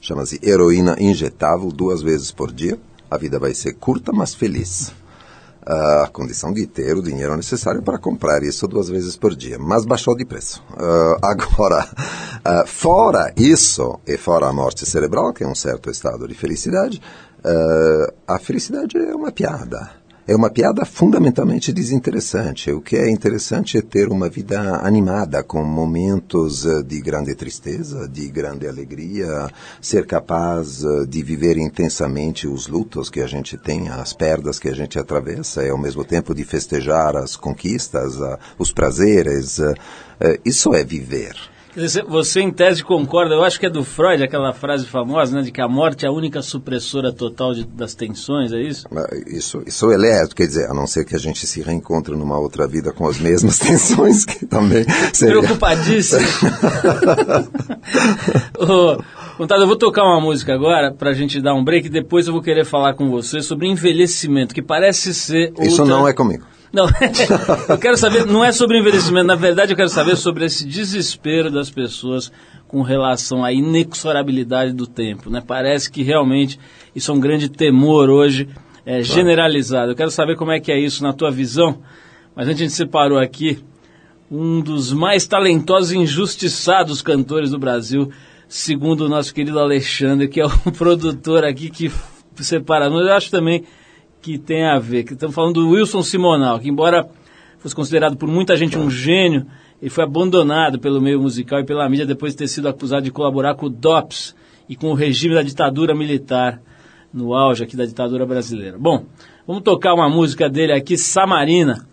[0.01, 2.77] chama-se heroína injetável duas vezes por dia.
[3.09, 4.93] A vida vai ser curta, mas feliz
[5.67, 9.85] a condição de ter o dinheiro necessário para comprar isso duas vezes por dia, mas
[9.85, 10.62] baixou de preço.
[10.71, 16.29] Uh, agora, uh, fora isso, e fora a morte cerebral, que é um certo estado
[16.29, 17.03] de felicidade,
[17.41, 22.72] uh, a felicidade é uma piada é uma piada fundamentalmente desinteressante.
[22.72, 28.09] O que é interessante é ter uma vida animada, com momentos eh, de grande tristeza,
[28.09, 29.49] de grande alegria,
[29.81, 34.68] ser capaz eh, de viver intensamente os lutos que a gente tem, as perdas que
[34.68, 38.16] a gente atravessa, e ao mesmo tempo de festejar as conquistas,
[38.59, 39.61] os prazeres.
[39.61, 41.56] Eh, isso é viver.
[42.09, 45.53] Você, em tese, concorda, eu acho que é do Freud, aquela frase famosa, né, de
[45.53, 48.87] que a morte é a única supressora total de, das tensões, é isso?
[49.27, 52.66] Isso, isso é quer dizer, a não ser que a gente se reencontre numa outra
[52.66, 55.41] vida com as mesmas tensões, que também seria...
[55.41, 56.27] Preocupadíssimo.
[58.59, 59.03] oh,
[59.37, 62.27] Contado, eu vou tocar uma música agora para a gente dar um break e depois
[62.27, 65.53] eu vou querer falar com você sobre envelhecimento, que parece ser.
[65.61, 65.95] Isso outra...
[65.95, 66.47] não é comigo.
[66.73, 66.87] Não,
[67.69, 71.51] eu quero saber, não é sobre investimento, na verdade eu quero saber sobre esse desespero
[71.51, 72.31] das pessoas
[72.67, 75.31] com relação à inexorabilidade do tempo.
[75.31, 75.43] Né?
[75.47, 76.59] Parece que realmente
[76.95, 78.49] isso é um grande temor hoje,
[78.85, 79.93] é, generalizado.
[79.93, 81.81] Eu quero saber como é que é isso na tua visão,
[82.35, 83.62] mas antes a gente separou aqui
[84.31, 88.11] um dos mais talentosos e injustiçados cantores do Brasil,
[88.49, 91.91] segundo o nosso querido Alexandre, que é o produtor aqui que
[92.37, 92.87] separa.
[92.87, 93.64] Eu acho também
[94.27, 97.09] que tem a ver, que estamos falando do Wilson Simonal, que embora
[97.61, 99.47] fosse considerado por muita gente um gênio,
[99.81, 103.12] ele foi abandonado pelo meio musical e pela mídia depois de ter sido acusado de
[103.12, 104.35] colaborar com o DOPS
[104.68, 106.61] e com o regime da ditadura militar
[107.14, 108.77] no auge aqui da ditadura brasileira.
[108.77, 109.05] Bom,
[109.47, 111.87] vamos tocar uma música dele aqui, Samarina,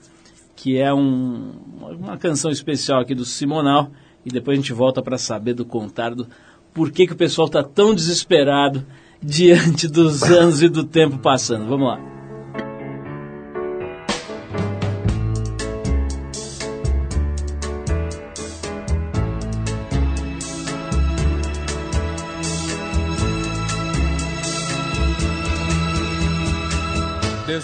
[0.56, 1.52] que é um,
[2.00, 3.92] uma canção especial aqui do Simonal,
[4.26, 6.28] e depois a gente volta para saber do Contardo
[6.74, 8.84] por que, que o pessoal está tão desesperado
[9.22, 11.68] diante dos anos e do tempo passando.
[11.68, 12.13] Vamos lá.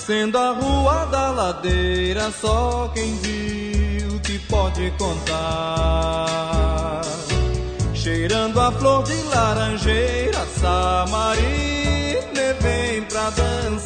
[0.10, 7.04] Descendo a rua da ladeira, só quem viu que pode contar.
[7.94, 13.86] Cheirando a flor de laranjeira, Samarina vem pra dançar.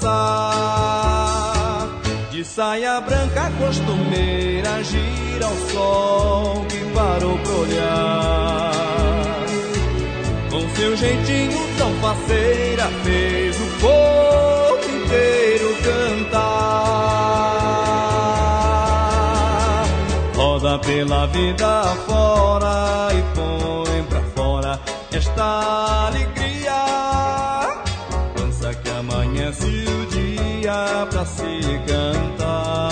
[2.32, 8.72] De saia branca costumeira, gira o sol que parou pra olhar.
[10.50, 14.83] Com seu jeitinho tão faceira, fez o povo
[15.14, 16.64] inteiro cantar.
[20.36, 24.80] Roda pela vida fora e põe pra fora
[25.12, 26.86] esta alegria.
[28.36, 32.90] Dança que amanhece o dia pra se cantar.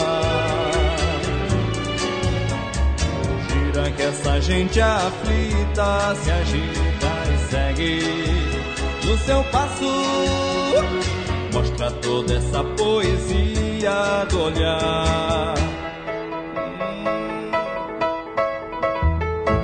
[3.49, 7.99] Gira que essa gente aflita se agita e segue
[9.05, 11.10] no seu passo
[11.61, 15.53] mostra toda essa poesia do olhar.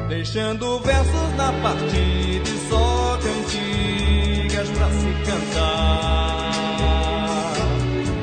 [0.07, 6.51] Deixando versos na partida e só cantigas pra se cantar.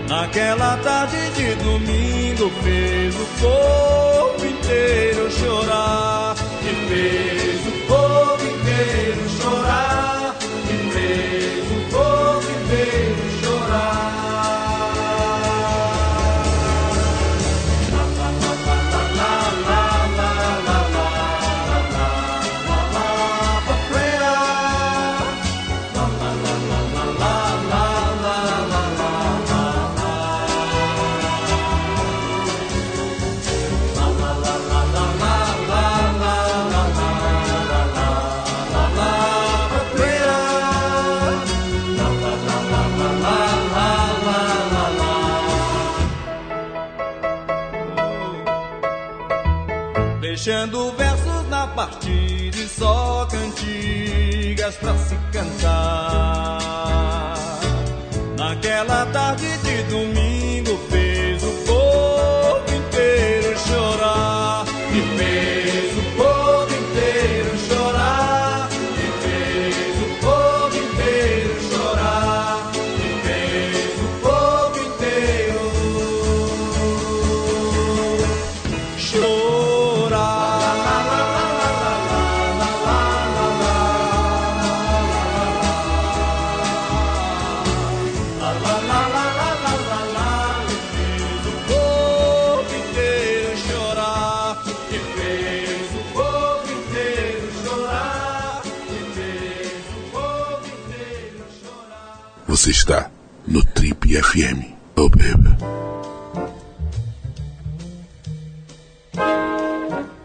[0.09, 6.37] Naquela tarde de domingo fez o povo inteiro chorar.
[6.63, 7.44] E fez
[54.65, 56.59] cantigas pra se cantar.
[58.39, 60.34] Naquela tarde de domingo
[102.65, 103.11] Você está
[103.47, 104.73] no Trip FM.
[104.97, 105.55] Oh, baby.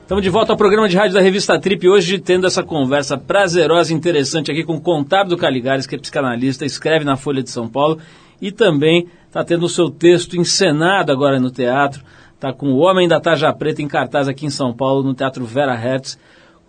[0.03, 3.91] Estamos de volta ao programa de rádio da revista Trip, hoje tendo essa conversa prazerosa
[3.91, 7.49] e interessante aqui com o Contábil do Caligares, que é psicanalista, escreve na Folha de
[7.49, 7.99] São Paulo
[8.41, 12.01] e também está tendo o seu texto encenado agora no teatro.
[12.35, 15.43] Está com O Homem da Taja Preta em cartaz aqui em São Paulo, no Teatro
[15.43, 16.17] Vera Hertz,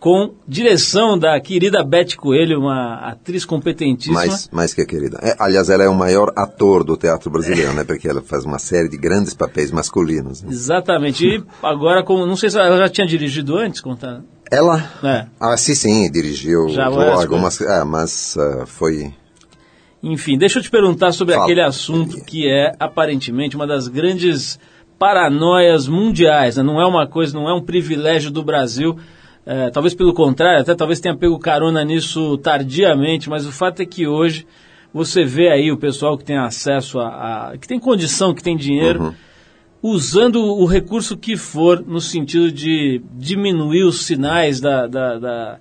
[0.01, 4.15] com direção da querida Beth Coelho, uma atriz competentíssima.
[4.15, 5.19] Mais, mais que a querida.
[5.23, 7.85] É, aliás, ela é o maior ator do teatro brasileiro, né?
[7.85, 10.43] Porque ela faz uma série de grandes papéis masculinos.
[10.43, 10.51] né?
[10.51, 11.27] Exatamente.
[11.27, 14.23] E agora, como, não sei se ela já tinha dirigido antes, contar.
[14.51, 14.91] Ela?
[15.05, 15.27] É.
[15.39, 17.61] Ah, sim, sim, dirigiu Já algumas.
[17.61, 19.13] É, mas ah, foi.
[20.03, 21.45] Enfim, deixa eu te perguntar sobre Fala.
[21.45, 24.59] aquele assunto que é aparentemente uma das grandes
[24.99, 26.57] paranoias mundiais.
[26.57, 26.63] né?
[26.63, 28.99] Não é uma coisa, não é um privilégio do Brasil.
[29.47, 33.87] É, talvez pelo contrário, até talvez tenha pego carona nisso tardiamente, mas o fato é
[33.87, 34.47] que hoje
[34.93, 38.57] você vê aí o pessoal que tem acesso a, a- que tem condição, que tem
[38.57, 39.15] dinheiro,
[39.83, 45.59] usando o recurso que for no sentido de diminuir os sinais da, da, da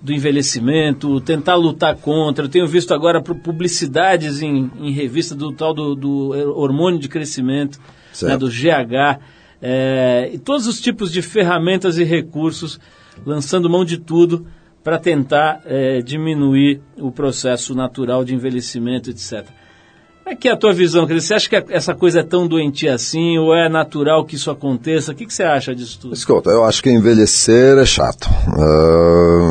[0.00, 2.44] do envelhecimento, tentar lutar contra.
[2.44, 7.78] Eu tenho visto agora publicidades em, em revista do tal do, do hormônio de crescimento,
[8.22, 9.18] né, do GH,
[9.60, 12.78] é, e todos os tipos de ferramentas e recursos,
[13.24, 14.46] lançando mão de tudo
[14.82, 19.46] para tentar é, diminuir o processo natural de envelhecimento, etc.
[20.28, 21.06] Como é que é a tua visão?
[21.06, 24.50] Quer você acha que essa coisa é tão doentia assim, ou é natural que isso
[24.50, 25.12] aconteça?
[25.12, 26.12] O que, que você acha disso tudo?
[26.12, 28.28] Escuta, eu acho que envelhecer é chato.
[28.46, 29.47] Uh,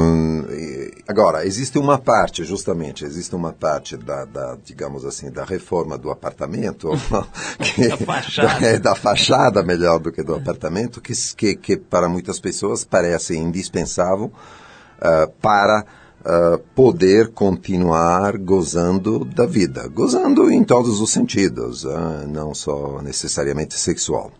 [1.17, 6.11] agora, existe uma parte, justamente, existe uma parte da, da digamos assim, da reforma do
[6.11, 6.91] apartamento,
[7.57, 8.59] que, da, fachada.
[8.59, 12.85] Da, é, da, fachada, melhor do que do apartamento, que, que, que para muitas pessoas
[12.85, 15.83] parece indispensável uh, para
[16.21, 19.87] uh, poder continuar gozando da vida.
[19.87, 24.31] Gozando em todos os sentidos, uh, não só necessariamente sexual.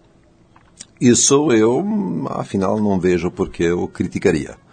[1.02, 1.84] Isso eu,
[2.30, 4.66] afinal, não vejo porque eu criticaria.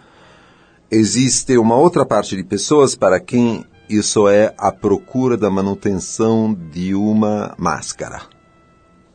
[0.89, 6.95] Existe uma outra parte de pessoas para quem isso é a procura da manutenção de
[6.95, 8.21] uma máscara,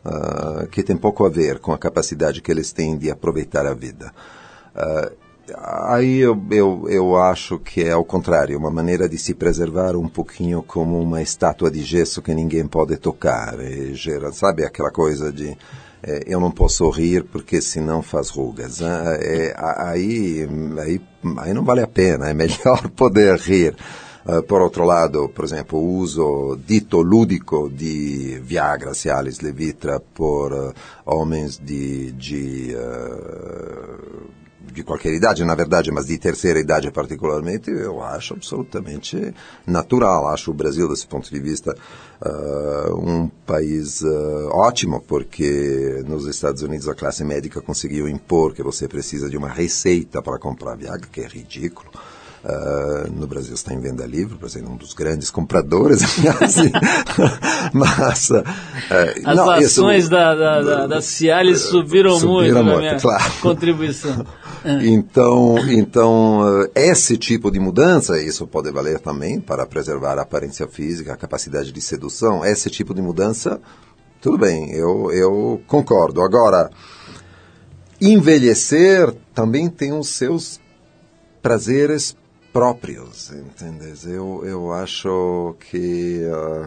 [0.04, 3.74] uh, que tem pouco a ver com a capacidade que eles têm de aproveitar a
[3.74, 4.12] vida.
[4.74, 5.16] Uh,
[5.56, 10.08] aí eu, eu, eu acho que é ao contrário, uma maneira de se preservar um
[10.08, 13.58] pouquinho como uma estátua de gesso que ninguém pode tocar.
[13.60, 15.56] E gera, sabe aquela coisa de
[16.26, 18.80] eu não posso rir porque senão faz rugas.
[18.80, 19.18] Né?
[19.20, 20.48] É, aí,
[20.78, 21.00] aí,
[21.38, 23.76] aí não vale a pena, é melhor poder rir.
[24.24, 30.52] Uh, por outro lado, por exemplo, o uso dito lúdico de Viagra, Cialis, Levitra por
[30.52, 30.74] uh,
[31.06, 32.76] homens de, de
[34.72, 39.34] de qualquer idade, na verdade, mas de terceira idade particularmente, eu acho absolutamente
[39.66, 40.28] natural.
[40.28, 41.74] Acho o Brasil, desse ponto de vista,
[42.22, 48.62] uh, um país uh, ótimo, porque nos Estados Unidos a classe médica conseguiu impor que
[48.62, 51.90] você precisa de uma receita para comprar Viagra, que é ridículo.
[52.42, 56.02] Uh, no Brasil está em venda livre, o Brasil é um dos grandes compradores,
[56.40, 56.72] assim.
[57.74, 58.30] mas...
[58.30, 58.42] Uh,
[59.26, 63.32] As não, ações isso, da, da, da, da Cialis subiram, subiram muito, muito minha claro.
[63.42, 64.24] contribuição.
[64.64, 71.14] Então, então, esse tipo de mudança, isso pode valer também para preservar a aparência física,
[71.14, 73.60] a capacidade de sedução, esse tipo de mudança,
[74.20, 76.20] tudo bem, eu, eu concordo.
[76.20, 76.70] Agora,
[78.00, 80.60] envelhecer também tem os seus
[81.40, 82.14] prazeres
[82.52, 84.04] próprios, entendes?
[84.04, 86.66] Eu, eu acho que uh,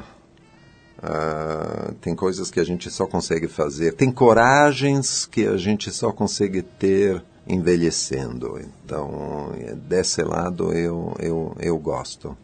[1.00, 6.12] uh, tem coisas que a gente só consegue fazer, tem coragens que a gente só
[6.12, 8.60] consegue ter envelhecendo.
[8.84, 9.52] Então,
[9.88, 12.38] desse lado eu, eu, eu gosto.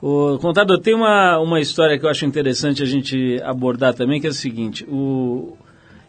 [0.00, 4.26] O contador, tem uma, uma história que eu acho interessante a gente abordar também, que
[4.26, 5.56] é o seguinte, o,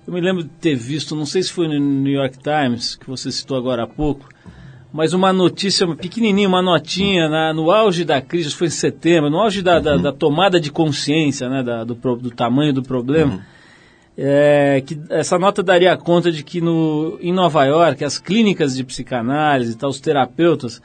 [0.08, 3.08] eu me lembro de ter visto, não sei se foi no New York Times, que
[3.08, 4.28] você citou agora há pouco,
[4.92, 9.40] mas uma notícia pequenininha, uma notinha na, no auge da crise, foi em setembro, no
[9.40, 9.82] auge da, uhum.
[9.82, 13.42] da, da tomada de consciência né, da, do, do, tamanho do problema, uhum.
[14.18, 18.84] É, que essa nota daria conta de que no, em Nova York as clínicas de
[18.84, 20.82] psicanálise e tal, os terapeutas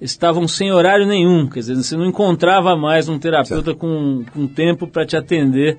[0.00, 4.86] estavam sem horário nenhum, quer dizer, você não encontrava mais um terapeuta com, com tempo
[4.86, 5.78] para te atender.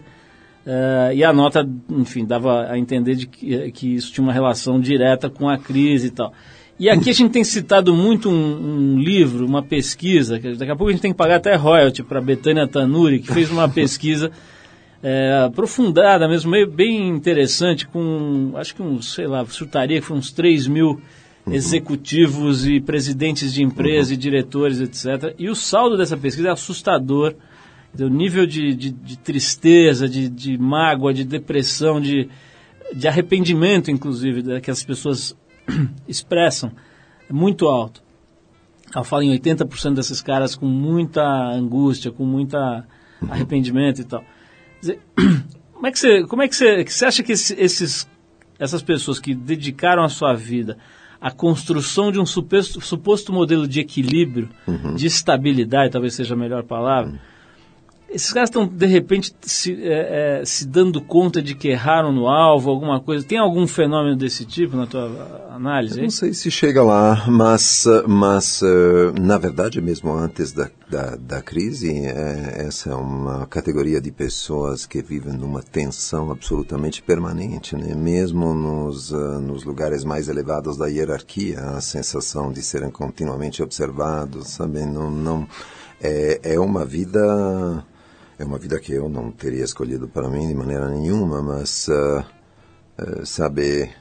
[0.63, 4.79] Uh, e a nota, enfim, dava a entender de que, que isso tinha uma relação
[4.79, 6.31] direta com a crise e tal.
[6.79, 10.75] E aqui a gente tem citado muito um, um, livro, uma pesquisa, que daqui a
[10.75, 14.31] pouco a gente tem que pagar até royalty para Betânia Tanuri, que fez uma pesquisa
[15.03, 20.17] é, aprofundada mesmo, meio, bem interessante, com acho que uns, sei lá, chutaria que foi
[20.17, 21.01] uns 3 mil
[21.45, 21.53] uhum.
[21.53, 24.13] executivos e presidentes de empresas uhum.
[24.13, 25.35] e diretores, etc.
[25.39, 27.35] E o saldo dessa pesquisa é assustador.
[27.99, 32.29] O nível de, de, de tristeza, de, de mágoa, de depressão, de,
[32.95, 35.35] de arrependimento, inclusive, que as pessoas
[36.07, 36.71] expressam
[37.29, 38.01] é muito alto.
[38.95, 42.85] Eu falo em 80% desses caras com muita angústia, com muita
[43.29, 44.23] arrependimento e tal.
[44.81, 44.99] Dizer,
[45.73, 48.07] como é que você, como é que você, você acha que esses,
[48.59, 50.77] essas pessoas que dedicaram a sua vida
[51.21, 54.95] à construção de um suposto, suposto modelo de equilíbrio, uhum.
[54.95, 57.30] de estabilidade, talvez seja a melhor palavra, uhum
[58.13, 62.27] esses caras estão, de repente, se, é, é, se dando conta de que erraram no
[62.27, 63.25] alvo, alguma coisa.
[63.25, 65.97] Tem algum fenômeno desse tipo na tua análise?
[65.97, 71.15] Eu não sei se chega lá, mas, mas uh, na verdade, mesmo antes da, da,
[71.15, 77.77] da crise, é, essa é uma categoria de pessoas que vivem numa tensão absolutamente permanente,
[77.77, 77.95] né?
[77.95, 84.49] mesmo nos, uh, nos lugares mais elevados da hierarquia, a sensação de serem continuamente observados,
[84.49, 84.85] sabe?
[84.85, 85.47] Não, não,
[86.01, 87.85] é, é uma vida
[88.41, 92.25] é uma vida que eu não teria escolhido para mim de maneira nenhuma, mas uh,
[93.23, 93.91] saber,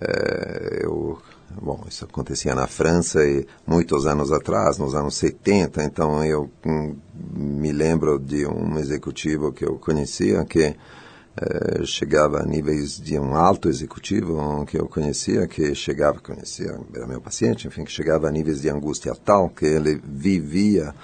[0.00, 1.18] uh, eu,
[1.60, 6.94] bom, isso acontecia na França e muitos anos atrás, nos anos 70, então eu hum,
[7.34, 10.76] me lembro de um executivo que eu conhecia que
[11.38, 17.06] eh, chegava a níveis de um alto executivo que eu conhecia, que chegava, conhecia, era
[17.06, 20.94] meu paciente, enfim, que chegava a níveis de angústia tal que ele vivia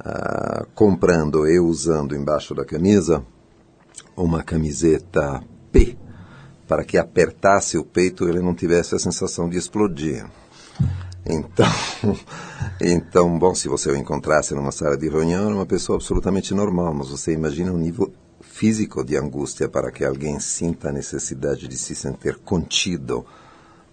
[0.00, 3.24] uh, comprando e usando embaixo da camisa
[4.16, 5.96] uma camiseta P,
[6.66, 10.26] para que apertasse o peito ele não tivesse a sensação de explodir.
[11.24, 11.66] Então,
[12.80, 16.94] então, bom, se você o encontrasse numa sala de reunião, era uma pessoa absolutamente normal,
[16.94, 21.76] mas você imagina o nível físico de angústia para que alguém sinta a necessidade de
[21.76, 23.26] se sentir contido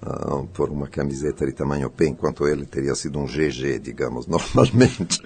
[0.02, 5.22] uh, por uma camiseta de tamanho P, enquanto ele teria sido um GG, digamos, normalmente.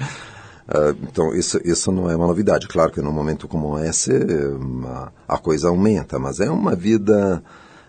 [0.67, 2.67] Uh, então, isso, isso não é uma novidade.
[2.67, 4.11] Claro que num momento como esse,
[4.55, 7.41] uma, a coisa aumenta, mas é uma vida.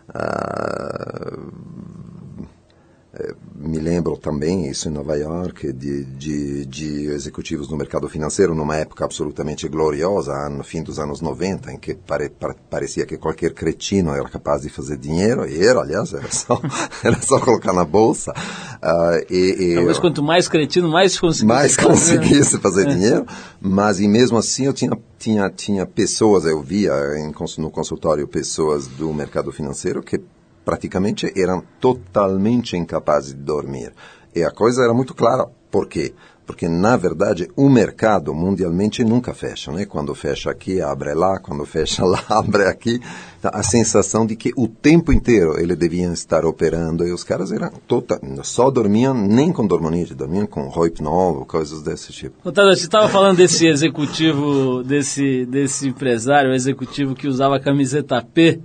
[0.08, 1.97] Uh,
[3.54, 8.76] me lembro também, isso em Nova York, de, de, de, executivos no mercado financeiro numa
[8.76, 12.30] época absolutamente gloriosa, no fim dos anos 90, em que pare,
[12.70, 16.60] parecia que qualquer cretino era capaz de fazer dinheiro, e era, aliás, era só,
[17.02, 18.32] era só colocar na bolsa.
[18.32, 22.94] Uh, e, e, Talvez quanto mais cretino, mais conseguisse mais conseguisse fazer é.
[22.94, 23.26] dinheiro,
[23.60, 28.86] mas e mesmo assim eu tinha, tinha, tinha pessoas, eu via em, no consultório pessoas
[28.86, 30.20] do mercado financeiro que
[30.68, 33.90] praticamente eram totalmente incapazes de dormir.
[34.36, 35.48] E a coisa era muito clara.
[35.70, 36.12] Por quê?
[36.44, 39.72] Porque, na verdade, o mercado mundialmente nunca fecha.
[39.72, 39.86] Né?
[39.86, 41.38] Quando fecha aqui, abre lá.
[41.38, 43.00] Quando fecha lá, abre aqui.
[43.38, 47.50] Então, a sensação de que o tempo inteiro eles deviam estar operando e os caras
[47.50, 52.46] eram total, só dormiam nem com dormonite, dormiam com roipnol, coisas desse tipo.
[52.46, 58.60] Otávio, você estava falando desse executivo, desse, desse empresário, executivo que usava camiseta P.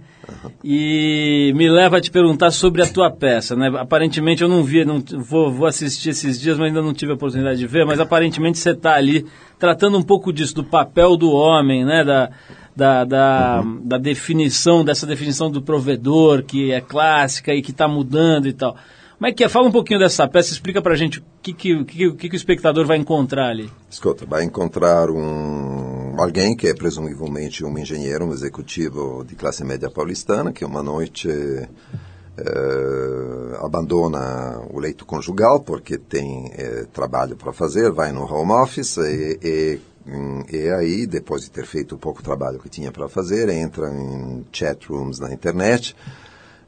[0.64, 3.72] E me leva a te perguntar sobre a tua peça, né?
[3.78, 7.16] Aparentemente eu não vi, não vou, vou assistir esses dias, mas ainda não tive a
[7.16, 9.26] oportunidade de ver, mas aparentemente você está ali
[9.60, 12.04] tratando um pouco disso, do papel do homem, né?
[12.04, 12.30] Da,
[12.76, 13.82] da, da, uhum.
[13.84, 18.76] da definição, dessa definição do provedor, que é clássica e que está mudando e tal.
[19.18, 19.48] Como é que é?
[19.48, 22.86] Fala um pouquinho dessa peça, explica pra gente o que, que, que, que, o espectador
[22.86, 23.70] vai encontrar ali.
[23.90, 29.90] Escuta, vai encontrar um alguém que é presumivelmente um engenheiro, um executivo de classe média
[29.90, 31.68] paulistana, que uma noite eh,
[33.62, 39.40] abandona o leito conjugal porque tem eh, trabalho para fazer, vai no home office e,
[39.42, 39.82] e
[40.52, 44.46] e aí, depois de ter feito o pouco trabalho que tinha para fazer, entra em
[44.52, 45.96] chat rooms na internet,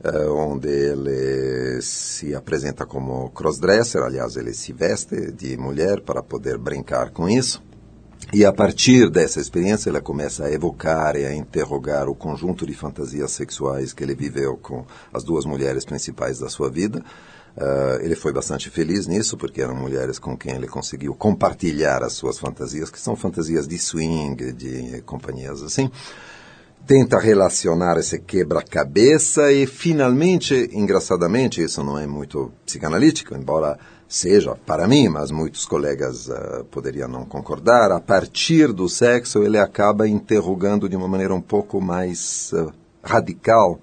[0.06, 6.58] uh, onde ele se apresenta como crossdresser, aliás, ele se veste de mulher para poder
[6.58, 7.62] brincar com isso.
[8.34, 12.74] E a partir dessa experiência, ele começa a evocar e a interrogar o conjunto de
[12.74, 17.04] fantasias sexuais que ele viveu com as duas mulheres principais da sua vida.
[17.56, 22.14] Uh, ele foi bastante feliz nisso, porque eram mulheres com quem ele conseguiu compartilhar as
[22.14, 25.90] suas fantasias, que são fantasias de swing, de companhias assim
[26.86, 33.78] tenta relacionar esse quebra-cabeça e finalmente, engraçadamente, isso não é muito psicanalítico, embora
[34.08, 39.58] seja para mim, mas muitos colegas uh, poderiam não concordar, a partir do sexo ele
[39.58, 42.72] acaba interrogando de uma maneira um pouco mais uh,
[43.04, 43.80] radical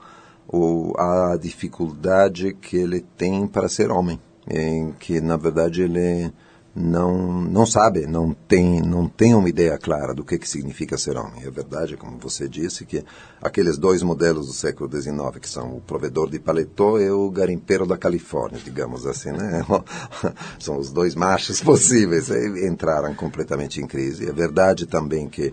[0.98, 6.30] a dificuldade que ele tem para ser homem, em que na verdade ele
[6.74, 11.16] não não sabe, não tem não tem uma ideia clara do que que significa ser
[11.16, 11.44] homem.
[11.44, 13.04] É verdade, como você disse, que
[13.42, 17.86] aqueles dois modelos do século XIX, que são o provedor de paletó e o garimpeiro
[17.86, 19.64] da Califórnia, digamos assim, né?
[20.58, 24.28] são os dois machos possíveis, entraram completamente em crise.
[24.28, 25.52] É verdade também que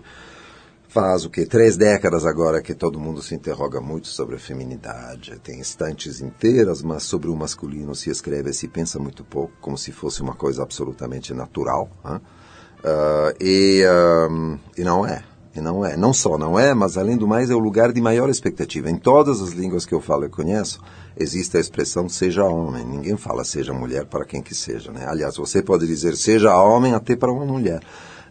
[0.90, 1.46] faz o que?
[1.46, 5.38] Três décadas agora que todo mundo se interroga muito sobre a feminidade.
[5.38, 9.78] Tem estantes inteiras, mas sobre o masculino se escreve e se pensa muito pouco, como
[9.78, 11.88] se fosse uma coisa absolutamente natural.
[12.04, 13.84] Uh, e,
[14.28, 15.22] um, e não é.
[15.54, 15.96] E não é.
[15.96, 18.90] Não só não é, mas além do mais é o lugar de maior expectativa.
[18.90, 20.80] Em todas as línguas que eu falo e conheço,
[21.16, 22.84] existe a expressão seja homem.
[22.84, 24.90] Ninguém fala seja mulher para quem que seja.
[24.90, 25.06] Né?
[25.06, 27.80] Aliás, você pode dizer seja homem até para uma mulher.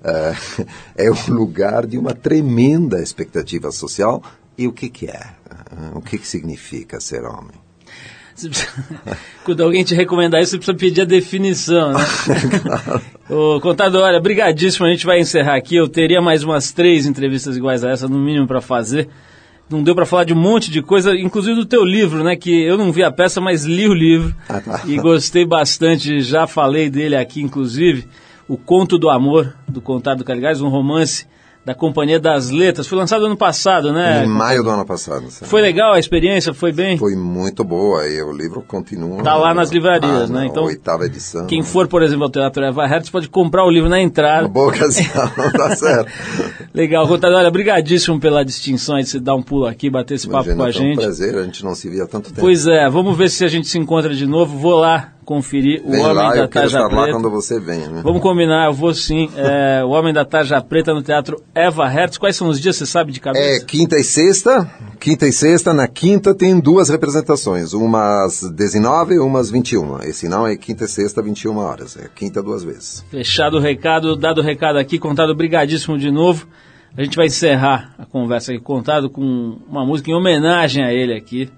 [0.01, 4.23] Uh, é um lugar de uma tremenda expectativa social.
[4.57, 5.21] E o que, que é?
[5.71, 7.57] Uh, o que, que significa ser homem?
[9.43, 12.05] Quando alguém te recomendar isso, você precisa pedir a definição, né?
[12.61, 13.01] claro.
[13.29, 15.75] Ô, contador, olha, brigadíssimo, a gente vai encerrar aqui.
[15.75, 19.09] Eu teria mais umas três entrevistas iguais a essa, no mínimo, para fazer.
[19.69, 22.35] Não deu para falar de um monte de coisa, inclusive do teu livro, né?
[22.35, 24.81] Que eu não vi a peça, mas li o livro ah, tá.
[24.87, 26.21] e gostei bastante.
[26.21, 28.07] Já falei dele aqui, inclusive.
[28.49, 31.25] O Conto do Amor, do Contado do Caligares, um romance
[31.63, 32.87] da Companhia das Letras.
[32.87, 34.23] Foi lançado ano passado, né?
[34.25, 35.29] Em maio do ano passado.
[35.29, 35.45] sim.
[35.45, 36.51] Foi legal a experiência?
[36.51, 36.97] Foi bem?
[36.97, 39.21] Foi muito boa e o livro continua.
[39.21, 40.45] Tá lá nas livrarias, Ah, né?
[40.47, 41.45] Então, oitava edição.
[41.45, 44.43] Quem for, por exemplo, ao Teatro Eva Hertz pode comprar o livro na entrada.
[44.47, 46.11] Uma boa ocasião, tá certo.
[46.73, 47.37] Legal, Contador.
[47.37, 50.55] Olha, brigadíssimo pela distinção aí de se dar um pulo aqui, bater esse papo Imagina,
[50.55, 50.99] com a foi um gente.
[51.01, 52.41] prazer, a gente não se via há tanto tempo.
[52.41, 54.57] Pois é, vamos ver se a gente se encontra de novo.
[54.57, 57.11] Vou lá conferir o Vem Homem lá, da eu Tarja estar lá Preta.
[57.11, 58.01] quando você vem, né?
[58.03, 59.29] Vamos combinar, eu vou sim.
[59.35, 62.17] É, o Homem da Tarja Preta no Teatro Eva Hertz.
[62.17, 63.63] Quais são os dias, você sabe de É cabeça?
[63.65, 64.67] quinta e sexta.
[64.99, 65.71] Quinta e sexta.
[65.71, 67.73] Na quinta tem duas representações.
[67.73, 69.99] Umas 19 e umas 21.
[70.01, 71.95] Esse não é quinta e sexta, 21 horas.
[71.95, 73.05] É quinta duas vezes.
[73.11, 76.47] Fechado o recado, dado o recado aqui, Contado brigadíssimo de novo.
[76.97, 81.13] A gente vai encerrar a conversa aqui, Contado, com uma música em homenagem a ele
[81.13, 81.51] aqui.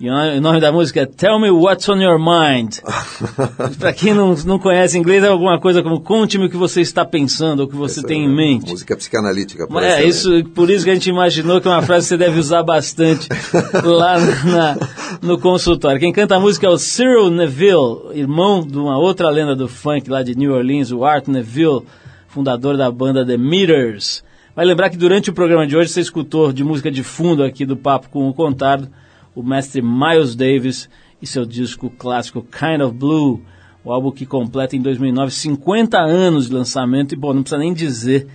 [0.00, 2.78] E o nome da música é Tell Me What's on Your Mind.
[3.78, 7.04] Pra quem não, não conhece inglês, é alguma coisa como Conte-me o que você está
[7.04, 8.70] pensando, ou o que você Essa tem é em mente.
[8.72, 9.68] Música psicanalítica.
[9.68, 12.16] por é, isso, por isso que a gente imaginou que é uma frase que você
[12.16, 13.28] deve usar bastante
[13.84, 14.76] lá na-
[15.22, 16.00] no consultório.
[16.00, 20.10] Quem canta a música é o Cyril Neville, irmão de uma outra lenda do funk
[20.10, 21.82] lá de New Orleans, o Art Neville,
[22.26, 24.24] fundador da banda The Meters.
[24.56, 27.64] Vai lembrar que durante o programa de hoje você escutou de música de fundo aqui
[27.64, 28.88] do Papo com o Contardo,
[29.34, 30.88] o mestre Miles Davis
[31.20, 33.40] e seu disco clássico Kind of Blue,
[33.84, 37.72] o álbum que completa em 2009 50 anos de lançamento e, bom, não precisa nem
[37.72, 38.26] dizer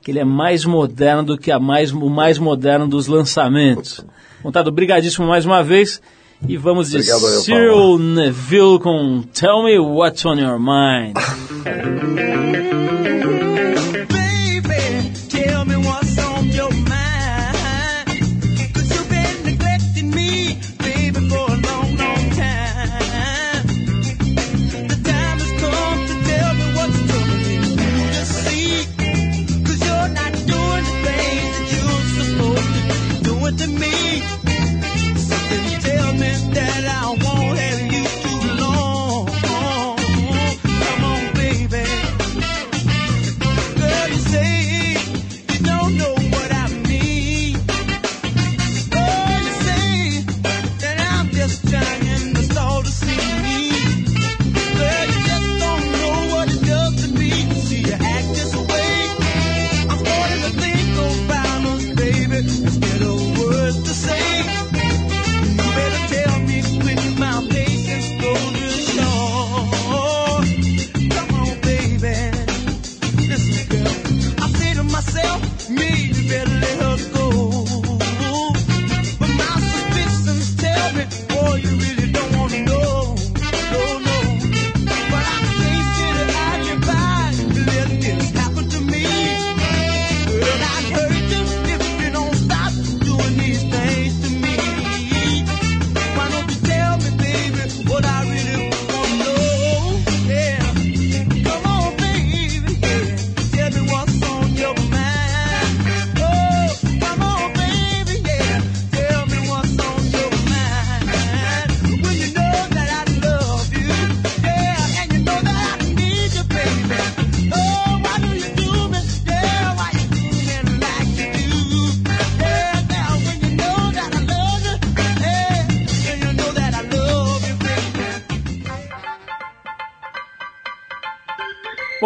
[0.00, 4.04] que ele é mais moderno do que a mais, o mais moderno dos lançamentos.
[4.42, 6.00] Contado, brigadíssimo mais uma vez.
[6.46, 11.14] E vamos de Obrigado, Cyril Neville com Tell Me What's on Your Mind.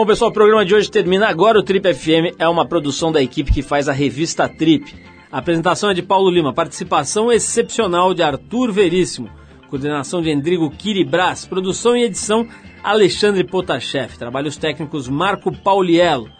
[0.08, 1.58] pessoal, o programa de hoje termina agora.
[1.58, 4.94] O Trip FM é uma produção da equipe que faz a revista Trip.
[5.30, 9.28] A apresentação é de Paulo Lima, participação excepcional de Arthur Veríssimo,
[9.68, 12.48] coordenação de Endrigo Kiribras, produção e edição
[12.82, 16.30] Alexandre Potashev, trabalhos técnicos Marco Pauliello.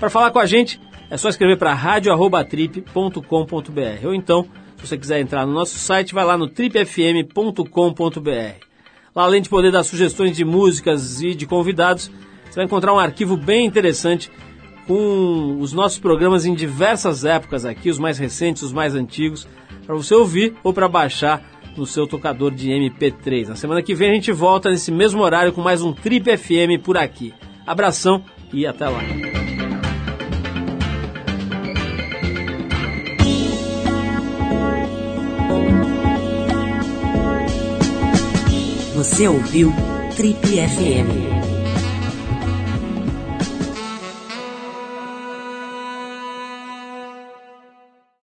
[0.00, 5.20] Para falar com a gente, é só escrever para radioarrobatrip.com.br ou então, se você quiser
[5.20, 7.62] entrar no nosso site, vai lá no tripfm.com.br.
[9.14, 12.10] Lá, além de poder dar sugestões de músicas e de convidados,
[12.56, 14.30] você vai encontrar um arquivo bem interessante
[14.86, 19.46] com os nossos programas em diversas épocas aqui, os mais recentes, os mais antigos,
[19.84, 21.44] para você ouvir ou para baixar
[21.76, 23.48] no seu tocador de MP3.
[23.48, 26.82] Na semana que vem a gente volta nesse mesmo horário com mais um Trip FM
[26.82, 27.34] por aqui.
[27.66, 29.00] Abração e até lá.
[38.94, 39.74] Você ouviu
[40.16, 41.45] Trip FM.